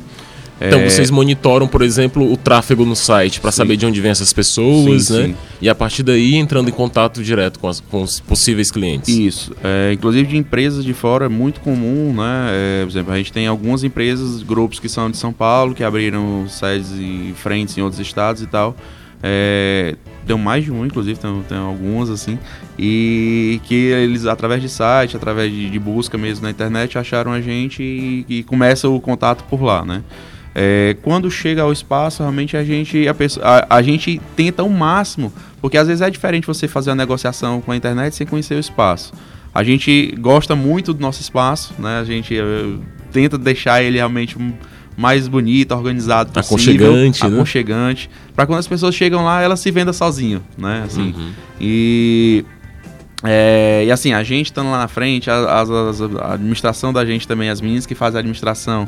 [0.59, 0.89] Então é...
[0.89, 5.05] vocês monitoram, por exemplo, o tráfego no site para saber de onde vêm essas pessoas,
[5.05, 5.23] sim, né?
[5.27, 5.35] Sim.
[5.61, 9.09] E a partir daí entrando em contato direto com, as, com os possíveis clientes.
[9.09, 9.53] Isso.
[9.63, 12.49] É, inclusive de empresas de fora é muito comum, né?
[12.51, 15.83] É, por exemplo, a gente tem algumas empresas, grupos que são de São Paulo, que
[15.83, 18.75] abriram sedes e frentes em outros estados e tal.
[19.23, 19.95] É,
[20.25, 22.37] deu mais de um, inclusive, tem, tem algumas assim,
[22.77, 27.41] e que eles, através de site, através de, de busca mesmo na internet, acharam a
[27.41, 30.03] gente e, e começa o contato por lá, né?
[30.57, 34.69] É, quando chega ao espaço, realmente a gente, a, pessoa, a, a, gente tenta o
[34.69, 38.55] máximo, porque às vezes é diferente você fazer a negociação com a internet sem conhecer
[38.55, 39.11] o espaço.
[39.53, 41.99] A gente gosta muito do nosso espaço, né?
[41.99, 42.79] A gente uh,
[43.11, 44.37] tenta deixar ele realmente
[44.95, 47.35] mais bonito, organizado possível, aconchegante, né?
[47.35, 50.83] aconchegante, para quando as pessoas chegam lá, elas se vendam sozinho, né?
[50.85, 51.31] Assim, uhum.
[51.59, 52.45] e
[53.23, 57.27] é, e assim, a gente estando lá na frente, a, a, a, administração da gente
[57.27, 58.87] também, as meninas que fazem a administração,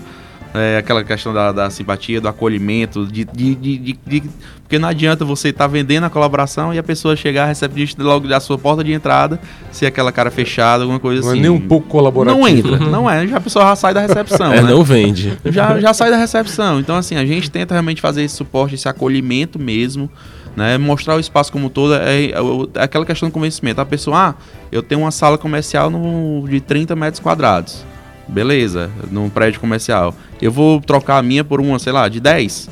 [0.54, 4.24] é, aquela questão da, da, simpatia, do acolhimento, de, de, de, de,
[4.68, 8.28] porque não adianta você estar tá vendendo a colaboração e a pessoa chegar, recebe logo
[8.28, 9.40] da sua porta de entrada,
[9.72, 11.40] ser aquela cara fechada, alguma coisa não assim.
[11.40, 12.42] Não é nem um pouco colaborativo.
[12.42, 13.26] Não entra, não é.
[13.28, 14.52] Já a pessoa já sai da recepção.
[14.54, 14.70] é, né?
[14.70, 15.38] não vende.
[15.46, 16.80] Já, já sai da recepção.
[16.80, 20.10] Então, assim, a gente tenta realmente fazer esse suporte, esse acolhimento mesmo.
[20.56, 23.80] Né, mostrar o espaço como todo é, é, é, aquela questão do convencimento.
[23.80, 24.36] A pessoa, ah,
[24.72, 27.86] eu tenho uma sala comercial no, de 30 metros quadrados.
[28.28, 30.14] Beleza, num prédio comercial.
[30.42, 32.70] Eu vou trocar a minha por uma, sei lá, de 10.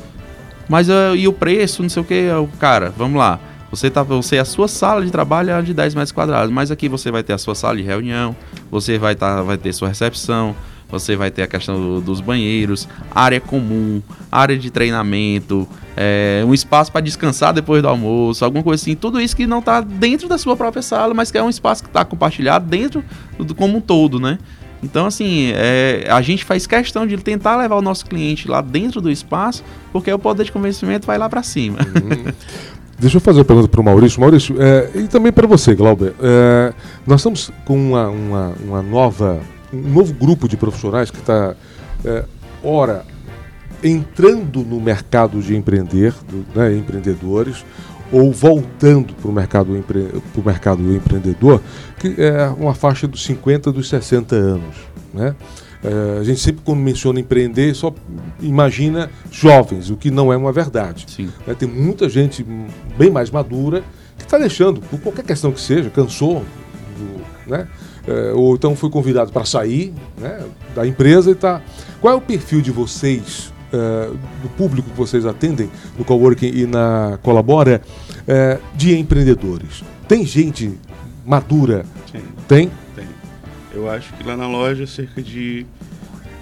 [0.68, 2.28] Mas uh, e o preço, não sei o que,
[2.58, 3.38] cara, vamos lá.
[3.70, 6.88] Você tá, você a sua sala de trabalho é de 10 metros quadrados, mas aqui
[6.88, 8.34] você vai ter a sua sala de reunião,
[8.70, 10.54] você vai tá, vai ter sua recepção,
[10.88, 14.00] você vai ter a questão do, dos banheiros, área comum,
[14.30, 18.94] área de treinamento, é, um espaço para descansar depois do almoço, alguma coisa assim.
[18.94, 21.82] Tudo isso que não está dentro da sua própria sala, mas que é um espaço
[21.82, 23.04] que está compartilhado dentro
[23.38, 24.38] do como um todo, né?
[24.82, 29.00] Então, assim, é, a gente faz questão de tentar levar o nosso cliente lá dentro
[29.00, 31.78] do espaço, porque o poder de convencimento vai lá para cima.
[31.80, 32.32] Uhum.
[32.98, 34.20] Deixa eu fazer uma pergunta para o Maurício.
[34.20, 36.14] Maurício, é, e também para você, Glauber.
[36.20, 36.72] É,
[37.06, 39.38] nós estamos com uma, uma, uma, nova,
[39.72, 41.54] um novo grupo de profissionais que está,
[42.04, 42.24] é,
[42.62, 43.04] ora,
[43.84, 47.64] entrando no mercado de empreender, do, né, empreendedores,
[48.12, 50.08] ou voltando para o mercado, empre...
[50.44, 51.60] mercado empreendedor,
[51.98, 54.76] que é uma faixa dos 50 dos 60 anos.
[55.12, 55.34] Né?
[55.82, 57.94] É, a gente sempre, quando menciona empreender, só
[58.40, 61.06] imagina jovens, o que não é uma verdade.
[61.46, 61.54] Né?
[61.54, 62.44] Tem muita gente
[62.96, 63.82] bem mais madura
[64.16, 66.44] que está deixando, por qualquer questão que seja, cansou,
[66.96, 67.68] do, né?
[68.06, 70.44] É, ou então foi convidado para sair né,
[70.76, 71.60] da empresa e está.
[72.00, 76.66] Qual é o perfil de vocês uh, do público que vocês atendem no coworking e
[76.66, 77.82] na Colabora
[78.22, 79.82] uh, de empreendedores?
[80.08, 80.78] Tem gente
[81.24, 81.84] madura?
[82.10, 82.22] Sim.
[82.46, 82.70] Tem?
[82.94, 83.06] Tem.
[83.72, 85.66] Eu acho que lá na loja cerca de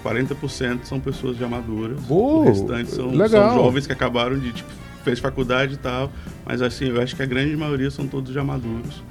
[0.03, 1.99] 40% são pessoas já maduras.
[2.01, 4.69] Boa, o restante são, são, jovens que acabaram de, tipo,
[5.03, 6.11] fez faculdade e tal.
[6.45, 9.03] Mas assim, eu acho que a grande maioria são todos já maduros.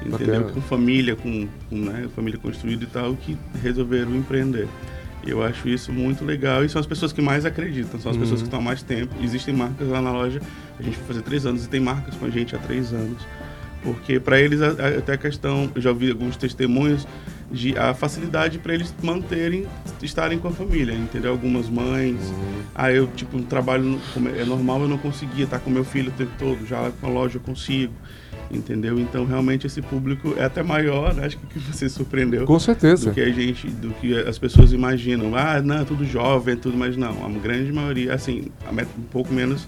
[0.00, 0.40] Entendeu?
[0.40, 0.52] Bacana.
[0.52, 4.68] Com família, com, com né, família construída e tal, que resolveram empreender.
[5.26, 8.22] Eu acho isso muito legal e são as pessoas que mais acreditam, são as uhum.
[8.22, 9.14] pessoas que estão há mais tempo.
[9.22, 10.40] Existem marcas lá na loja,
[10.78, 13.26] a gente vai fazer três anos e tem marcas com a gente há três anos.
[13.82, 17.06] Porque para eles, até a questão, eu já ouvi alguns testemunhos
[17.50, 19.66] de a facilidade para eles manterem,
[20.02, 21.30] estarem com a família, entendeu?
[21.30, 22.62] Algumas mães, uhum.
[22.74, 24.00] ah, eu, tipo, um trabalho
[24.36, 27.10] é normal, eu não conseguia estar com meu filho o tempo todo, já com a
[27.10, 27.92] loja eu consigo
[28.50, 28.98] entendeu?
[28.98, 31.26] Então realmente esse público é até maior, né?
[31.26, 32.44] acho que você surpreendeu.
[32.46, 33.10] Com certeza.
[33.10, 35.34] Do que a gente, do que as pessoas imaginam.
[35.36, 38.46] Ah, não, é tudo jovem, tudo, mas não, a grande maioria, assim,
[38.98, 39.66] um pouco menos,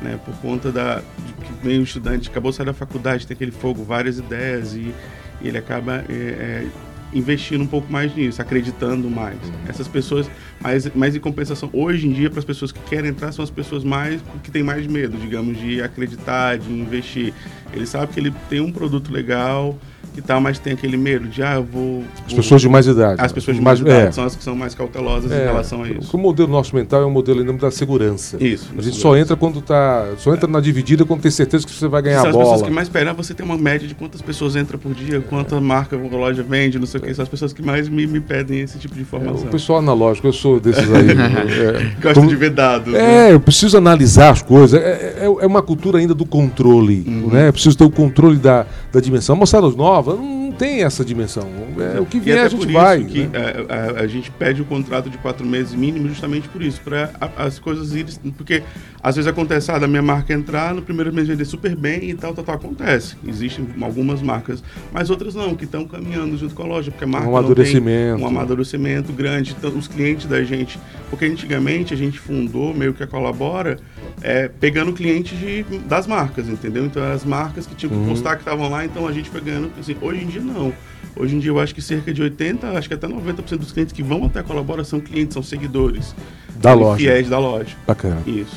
[0.00, 0.18] né?
[0.24, 3.84] Por conta da de que meio estudante acabou de sair da faculdade, tem aquele fogo,
[3.84, 4.92] várias ideias e,
[5.40, 6.66] e ele acaba é, é,
[7.12, 9.36] investindo um pouco mais nisso, acreditando mais.
[9.36, 9.52] Uhum.
[9.68, 10.28] Essas pessoas,
[10.60, 13.50] mas, mas em compensação, hoje em dia, para as pessoas que querem entrar, são as
[13.50, 17.32] pessoas mais que têm mais medo, digamos, de acreditar, de investir.
[17.72, 19.78] Ele sabe que ele tem um produto legal,
[20.16, 22.02] e tal, mas tem aquele medo de, ah, eu vou.
[22.26, 23.20] As pessoas de mais idade.
[23.20, 24.12] As pessoas de mais, mais idade é.
[24.12, 25.42] são as que são mais cautelosas é.
[25.42, 26.16] em relação a isso.
[26.16, 28.42] O modelo nosso mental é um modelo ainda da segurança.
[28.42, 28.72] Isso.
[28.76, 30.06] A gente só entra quando tá.
[30.16, 32.44] Só entra na dividida quando tem certeza que você vai ganhar são a bola.
[32.44, 35.20] As pessoas que mais esperam, você tem uma média de quantas pessoas entram por dia,
[35.20, 37.12] quanta marca a loja vende, não sei o que.
[37.12, 39.44] São as pessoas que mais me, me pedem esse tipo de informação.
[39.44, 41.10] É, o pessoal analógico, eu sou desses aí.
[41.10, 42.94] é, Gosta como, de ver dados.
[42.94, 43.32] É, né?
[43.32, 44.80] eu preciso analisar as coisas.
[44.80, 47.04] É, é, é uma cultura ainda do controle.
[47.06, 47.28] Uhum.
[47.32, 47.48] Né?
[47.48, 49.34] Eu preciso ter o controle da, da dimensão.
[49.34, 51.48] A moçada nova não tem essa dimensão.
[51.94, 53.04] É, o que vier a gente vai.
[53.04, 53.38] Que, né?
[53.38, 56.80] a, é, a, a, gente pede o contrato de quatro meses mínimo justamente por isso,
[56.80, 58.14] para as coisas irem.
[58.36, 58.62] Porque
[59.02, 62.14] às vezes acontece, ah, da minha marca entrar, no primeiro mês vender super bem e
[62.14, 62.56] tal, tal, tal.
[62.56, 63.16] Acontece.
[63.26, 67.06] Existem algumas marcas, mas outras não, que estão caminhando junto com a loja, porque a
[67.06, 68.22] marca um amadurecimento.
[68.22, 69.54] um amadurecimento grande.
[69.56, 70.78] Então, os clientes da gente.
[71.10, 73.78] Porque antigamente a gente fundou, meio que a colabora,
[74.22, 76.86] é, pegando clientes de, das marcas, entendeu?
[76.86, 78.08] Então, as marcas que tinham que uhum.
[78.08, 79.70] postar que estavam lá, então a gente foi ganhando.
[79.78, 80.72] Assim, hoje em dia não.
[81.16, 83.92] Hoje em dia eu acho que cerca de 80, acho que até 90% dos clientes
[83.92, 86.14] que vão até a Colabora são clientes, são seguidores.
[86.56, 86.98] Da loja.
[86.98, 87.76] Fiéis da loja.
[87.86, 88.22] Bacana.
[88.26, 88.56] Isso.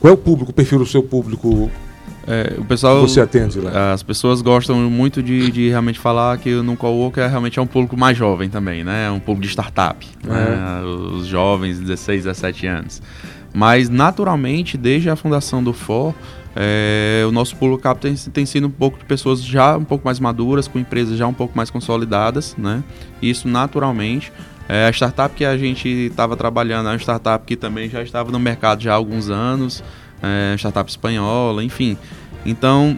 [0.00, 1.70] Qual é o público, o perfil do seu público
[2.26, 3.92] é, o pessoal, você atende lá?
[3.92, 7.66] As pessoas gostam muito de, de realmente falar que no Cowork é realmente é um
[7.66, 9.06] público mais jovem também, né?
[9.06, 10.28] É um público de startup, é.
[10.28, 10.82] né?
[10.84, 13.02] Os jovens, 16, 17 anos.
[13.52, 16.14] Mas naturalmente, desde a fundação do FOR,
[16.54, 20.04] é, o nosso público cap tem, tem, sido um pouco de pessoas já um pouco
[20.04, 22.82] mais maduras, com empresas já um pouco mais consolidadas, né?
[23.20, 24.32] Isso naturalmente.
[24.68, 28.30] É, a startup que a gente estava trabalhando é uma startup que também já estava
[28.30, 29.82] no mercado já há alguns anos,
[30.22, 31.96] é, startup espanhola, enfim.
[32.44, 32.96] Então,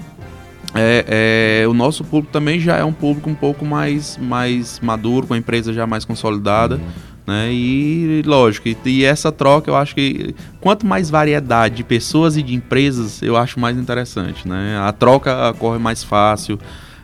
[0.74, 5.26] é, é, o nosso público também já é um público um pouco mais, mais maduro,
[5.26, 6.76] com a empresa já mais consolidada.
[6.76, 7.13] Uhum.
[7.26, 7.52] Né?
[7.52, 12.54] E lógico, e, essa troca eu acho que quanto mais variedade de pessoas e de
[12.54, 14.46] empresas, eu acho mais interessante.
[14.46, 14.78] Né?
[14.78, 16.58] A troca ocorre mais fácil,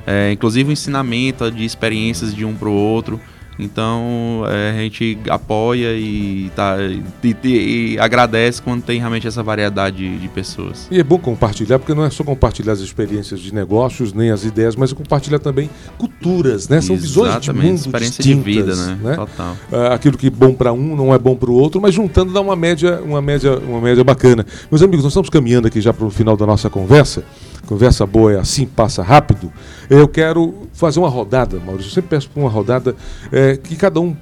[0.07, 3.21] é, inclusive o ensinamento de experiências de um para o outro.
[3.64, 6.76] Então é, a gente apoia e, tá,
[7.22, 10.86] e, e, agradece quando tem realmente essa variedade de, pessoas.
[10.90, 14.44] E é bom compartilhar, porque não é só compartilhar as experiências de negócios, nem as
[14.44, 16.80] ideias, mas é compartilhar também culturas, né?
[16.80, 18.98] São visões de mundo experiência distintas, de vida, né?
[19.02, 19.16] né?
[19.16, 19.56] Total.
[19.72, 22.32] Ah, aquilo que é bom para um não é bom para o outro, mas juntando
[22.32, 24.46] dá uma média, uma média, uma média bacana.
[24.70, 27.24] Meus amigos, nós estamos caminhando aqui já para o final da nossa conversa.
[27.66, 29.52] Conversa boa é assim, passa rápido.
[29.88, 31.90] Eu quero fazer uma rodada, Maurício.
[31.90, 32.96] Eu sempre peço para uma rodada
[33.30, 34.16] é, que cada um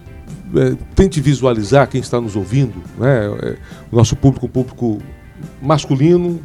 [0.55, 2.83] é, tente visualizar quem está nos ouvindo.
[2.99, 3.27] Né?
[3.43, 3.57] É,
[3.91, 4.99] o nosso público, um público
[5.63, 6.41] masculino,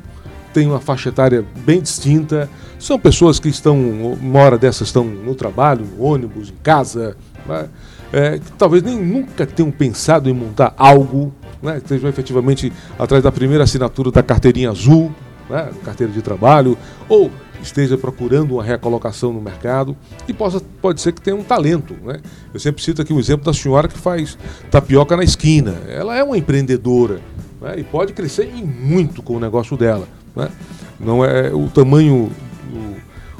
[0.53, 2.49] tem uma faixa etária bem distinta.
[2.77, 3.77] São pessoas que estão,
[4.21, 7.67] uma hora dessas estão no trabalho, no ônibus, em casa, né?
[8.11, 11.77] é, que talvez nem nunca tenham pensado em montar algo, né?
[11.77, 15.11] estejam efetivamente atrás da primeira assinatura da carteirinha azul
[15.49, 16.77] né, carteira de trabalho,
[17.07, 17.31] ou
[17.61, 19.95] esteja procurando uma recolocação no mercado
[20.27, 21.95] e possa, pode ser que tenha um talento.
[22.03, 22.19] Né?
[22.53, 24.37] Eu sempre cito aqui o exemplo da senhora que faz
[24.69, 25.75] tapioca na esquina.
[25.87, 27.21] Ela é uma empreendedora
[27.61, 27.75] né?
[27.77, 30.07] e pode crescer muito com o negócio dela.
[30.35, 30.49] Né?
[30.99, 32.29] Não é o tamanho.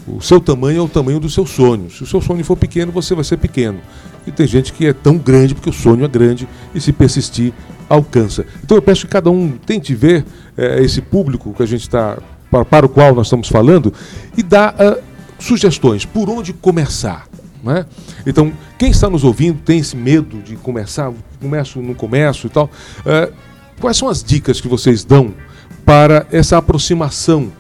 [0.07, 1.89] O, o seu tamanho é o tamanho do seu sonho.
[1.89, 3.79] Se o seu sonho for pequeno, você vai ser pequeno.
[4.25, 7.53] E tem gente que é tão grande porque o sonho é grande e se persistir
[7.89, 8.45] alcança.
[8.63, 10.25] Então eu peço que cada um tente ver
[10.57, 12.17] é, esse público que a gente está
[12.49, 13.91] para, para, o qual nós estamos falando
[14.37, 15.01] e dar uh,
[15.39, 17.27] sugestões por onde começar.
[17.63, 17.85] Né?
[18.25, 22.69] Então, quem está nos ouvindo tem esse medo de começar, começo, não começo e tal.
[22.99, 23.33] Uh,
[23.79, 25.33] quais são as dicas que vocês dão
[25.85, 27.51] para essa aproximação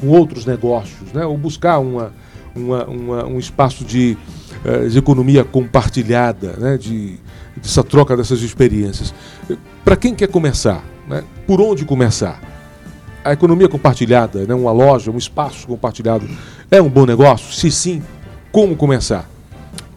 [0.00, 1.26] com outros negócios, né?
[1.26, 2.12] ou buscar uma,
[2.54, 4.16] uma, uma um espaço de,
[4.64, 6.78] uh, de economia compartilhada, né?
[6.78, 7.18] de,
[7.56, 9.12] dessa troca dessas experiências.
[9.84, 11.24] Para quem quer começar, né?
[11.46, 12.40] por onde começar?
[13.24, 14.54] A economia compartilhada, né?
[14.54, 16.28] uma loja, um espaço compartilhado,
[16.70, 17.52] é um bom negócio?
[17.52, 18.02] Se sim,
[18.52, 19.28] como começar?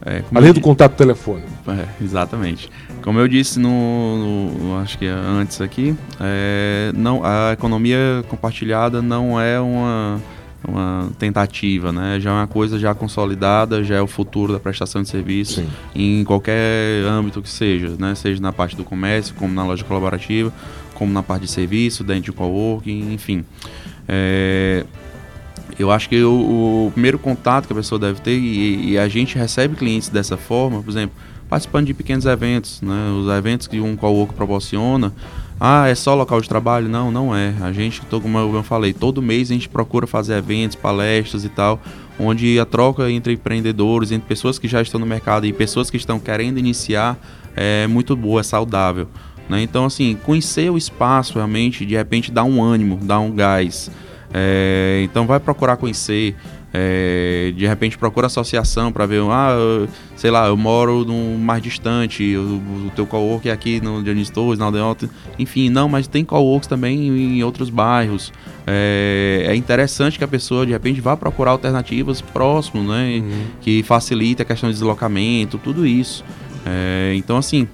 [0.05, 1.49] É, como Além do contato telefônico.
[1.67, 2.69] É, exatamente.
[3.01, 9.39] Como eu disse no, no acho que antes aqui, é, não, a economia compartilhada não
[9.39, 10.21] é uma
[10.67, 12.19] uma tentativa, né?
[12.19, 15.69] Já é uma coisa já consolidada, já é o futuro da prestação de serviço Sim.
[15.95, 18.15] em qualquer âmbito que seja, né?
[18.15, 20.51] Seja na parte do comércio, como na loja colaborativa,
[20.97, 23.45] como na parte de serviço, dentro de coworking, enfim.
[24.07, 24.83] É,
[25.77, 29.07] eu acho que o, o primeiro contato que a pessoa deve ter, e, e a
[29.07, 31.15] gente recebe clientes dessa forma, por exemplo,
[31.47, 33.11] participando de pequenos eventos, né?
[33.11, 35.13] Os eventos que um cowork proporciona,
[35.59, 36.89] ah, é só local de trabalho?
[36.89, 37.53] Não, não é.
[37.61, 41.79] A gente, como eu falei, todo mês a gente procura fazer eventos, palestras e tal,
[42.19, 45.97] onde a troca entre empreendedores, entre pessoas que já estão no mercado e pessoas que
[45.97, 47.17] estão querendo iniciar
[47.55, 49.07] é muito boa, é saudável.
[49.49, 49.61] Né?
[49.61, 53.89] Então, assim, conhecer o espaço realmente, de repente, dá um ânimo, dá um gás.
[54.33, 56.35] É, então, vai procurar conhecer.
[56.73, 59.87] é, de repente procura associação para ver, ah, eu-
[60.17, 64.33] sei lá, eu moro num mais distante, o, o teu cowork é aqui no Dionísio
[64.33, 68.33] Torres, na Aldeota, enfim, não, mas tem coworks também em outros bairros.
[68.67, 73.23] É, é interessante que a pessoa de repente vá procurar alternativas próximo, né,
[73.61, 76.23] que facilite a questão de deslocamento, tudo isso.
[76.65, 77.65] É, então assim,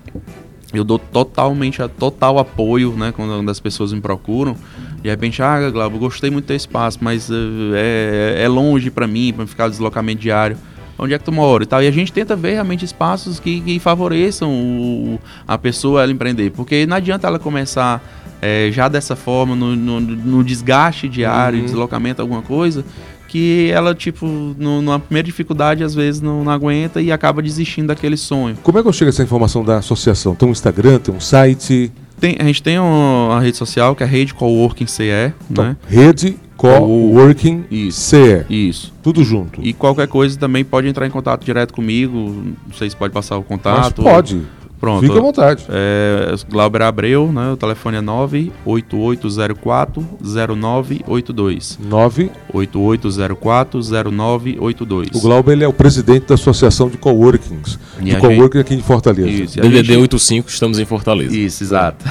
[0.74, 4.56] eu dou totalmente total apoio, né, quando as pessoas me procuram.
[5.02, 9.06] De repente, ah, Glauber, gostei muito do teu espaço, mas eh, é, é longe para
[9.08, 10.58] mim, para ficar deslocamento diário.
[10.98, 11.82] Onde é que tu mora e tal?
[11.84, 16.52] E a gente tenta ver realmente espaços que, que favoreçam o- a pessoa ela empreender.
[16.52, 18.02] Porque não adianta ela começar
[18.42, 21.66] eh, já dessa forma, no, no- no desgaste diário, Uhum.
[21.66, 22.84] deslocamento, alguma coisa,
[23.34, 27.88] que ela, tipo, no, numa primeira dificuldade, às vezes não, não aguenta e acaba desistindo
[27.88, 28.56] daquele sonho.
[28.62, 30.36] Como é que eu chego a essa informação da associação?
[30.36, 31.92] Tem um Instagram, tem um site?
[32.20, 35.78] Tem- a gente tem uma, rede social que é a Rede Coworking CE, Então, né?
[35.88, 38.02] Rede Coworking Isso.
[38.02, 38.46] CE.
[38.48, 38.94] Isso.
[39.02, 39.60] Tudo junto.
[39.64, 42.16] E qualquer coisa também pode entrar em contato direto comigo.
[42.16, 44.04] Não sei se pode passar o Mas contato.
[44.04, 44.44] pode.
[44.84, 45.06] Pronto.
[45.06, 45.64] Fica à vontade.
[45.70, 47.54] É, Glauber Abreu, né?
[47.54, 51.80] O telefone é 98804 0982.
[51.82, 52.30] 9.
[52.54, 55.08] 8804 0982.
[55.14, 57.80] O Glauber ele é o presidente da Associação de Coworkings.
[58.02, 59.30] E De Coworking aqui em Fortaleza.
[59.30, 61.34] Isso, DDD gente- 85, estamos em Fortaleza.
[61.34, 62.04] Isso, exato.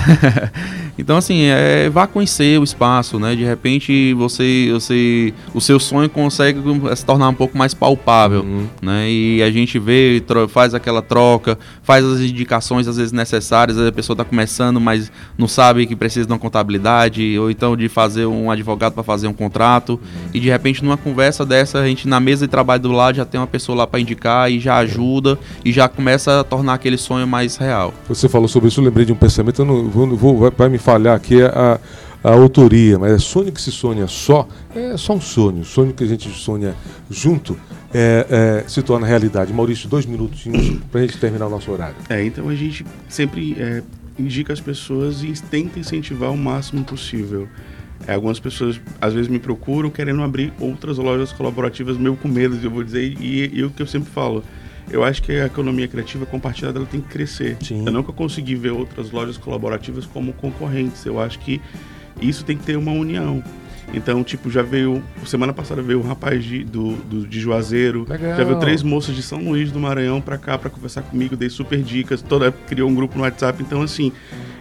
[1.02, 3.34] então, assim, é, vá conhecer o espaço, né?
[3.34, 6.58] De repente, você, você, o seu sonho consegue
[6.96, 8.44] se tornar um pouco mais palpável,
[8.80, 9.10] né?
[9.10, 13.76] E a gente vê, faz aquela troca, faz as indicações às vezes necessárias.
[13.76, 17.50] Às vezes a pessoa está começando, mas não sabe que precisa de uma contabilidade, ou
[17.50, 20.00] então de fazer um advogado para fazer um contrato.
[20.32, 23.24] E de repente, numa conversa dessa, a gente na mesa de trabalho do lado já
[23.24, 26.96] tem uma pessoa lá para indicar e já ajuda e já começa a tornar aquele
[26.96, 27.92] sonho mais real.
[28.08, 30.68] Você falou sobre isso, eu lembrei de um pensamento, eu não vou, vou- vai, vai
[30.68, 31.80] me falhar aqui a,
[32.22, 35.64] a autoria, mas é sonho que se sonha só, é só um sonho.
[35.64, 36.74] Sonho que a gente sonha
[37.10, 37.58] junto
[37.94, 39.52] é, é, se torna realidade.
[39.52, 41.96] Maurício, dois minutinhos para a gente terminar o nosso horário.
[42.10, 43.82] É, então a gente sempre é,
[44.18, 47.48] indica as pessoas e tenta incentivar o máximo possível.
[48.06, 52.58] É, algumas pessoas às vezes me procuram querendo abrir outras lojas colaborativas, meio com medo,
[52.62, 54.44] eu vou dizer, e, e o que eu sempre falo.
[54.90, 57.56] Eu acho que a economia criativa compartilhada ela tem que crescer.
[57.62, 57.84] Sim.
[57.86, 61.04] Eu nunca consegui ver outras lojas colaborativas como concorrentes.
[61.06, 61.60] Eu acho que
[62.20, 63.42] isso tem que ter uma união.
[63.94, 65.02] Então, tipo, já veio.
[65.26, 68.06] Semana passada veio um rapaz de, do, do- de Juazeiro.
[68.08, 68.36] Legal.
[68.36, 71.50] Já veio três moças de São Luís do Maranhão pra cá pra conversar comigo, dei
[71.50, 72.22] super dicas.
[72.22, 73.62] Toda época criou um grupo no WhatsApp.
[73.62, 74.10] Então, assim,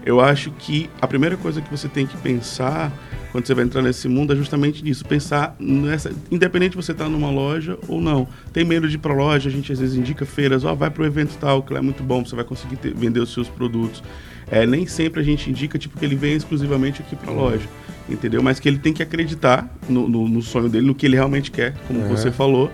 [0.05, 2.91] eu acho que a primeira coisa que você tem que pensar
[3.32, 5.05] quando você vai entrar nesse mundo é justamente nisso.
[5.05, 6.11] Pensar nessa.
[6.29, 8.27] Independente de você estar numa loja ou não.
[8.51, 11.05] Tem medo de ir pra loja, a gente às vezes indica feiras, ó, vai pro
[11.05, 14.03] evento tal, que lá é muito bom, você vai conseguir ter- vender os seus produtos.
[14.49, 17.67] É, nem sempre a gente indica tipo, que ele venha exclusivamente aqui pra loja.
[18.09, 18.43] Entendeu?
[18.43, 21.49] Mas que ele tem que acreditar no, no- no sonho dele, no que ele realmente
[21.51, 22.07] quer, como É.
[22.09, 22.69] você falou.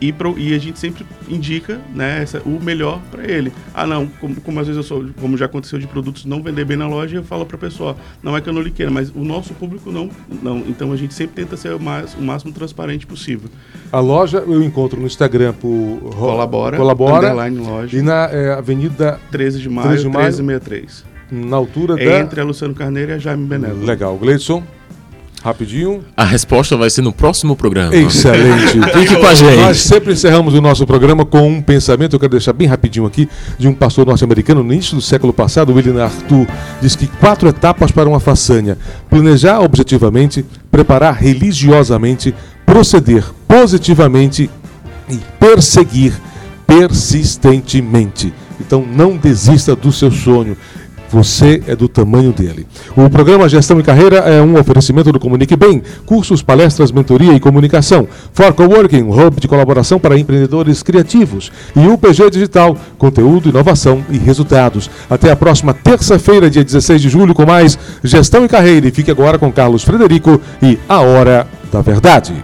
[0.00, 3.52] E, pro- e a gente sempre indica né, essa- o melhor para ele.
[3.74, 6.64] Ah, não, como, como às vezes eu sou, como já aconteceu de produtos não vender
[6.64, 8.90] bem na loja, eu falo para a pessoa, não é que eu não lhe queira,
[8.90, 10.08] mas o nosso público não,
[10.42, 10.58] não.
[10.66, 13.50] Então a gente sempre tenta ser o, mais, o máximo transparente possível.
[13.92, 19.60] A loja eu encontro no Instagram por Colabora, colabora loja, e na é, Avenida 13
[19.60, 20.24] de maio, 13 de maio.
[20.32, 21.04] 1363.
[21.30, 23.84] na altura É da entre a Luciano Carneiro e a Jaime Benévolo.
[23.84, 24.62] Legal, Gleidson.
[25.42, 26.04] Rapidinho.
[26.14, 27.94] A resposta vai ser no próximo programa.
[27.96, 28.78] Excelente.
[28.92, 29.56] Fique com a gente.
[29.56, 33.26] Nós sempre encerramos o nosso programa com um pensamento, eu quero deixar bem rapidinho aqui,
[33.58, 36.46] de um pastor norte-americano no início do século passado, William Arthur,
[36.82, 38.76] diz que quatro etapas para uma façanha:
[39.08, 42.34] planejar objetivamente, preparar religiosamente,
[42.66, 44.50] proceder positivamente
[45.08, 46.12] e perseguir
[46.66, 48.32] persistentemente.
[48.60, 50.56] Então não desista do seu sonho.
[51.10, 52.66] Você é do tamanho dele.
[52.96, 57.40] O programa Gestão e Carreira é um oferecimento do Comunique Bem, cursos, palestras, mentoria e
[57.40, 58.06] comunicação.
[58.32, 61.50] For Coworking, um hub de colaboração para empreendedores criativos.
[61.74, 64.88] E UPG Digital, conteúdo, inovação e resultados.
[65.08, 68.86] Até a próxima terça-feira, dia 16 de julho, com mais Gestão e Carreira.
[68.86, 72.34] E fique agora com Carlos Frederico e A Hora da Verdade.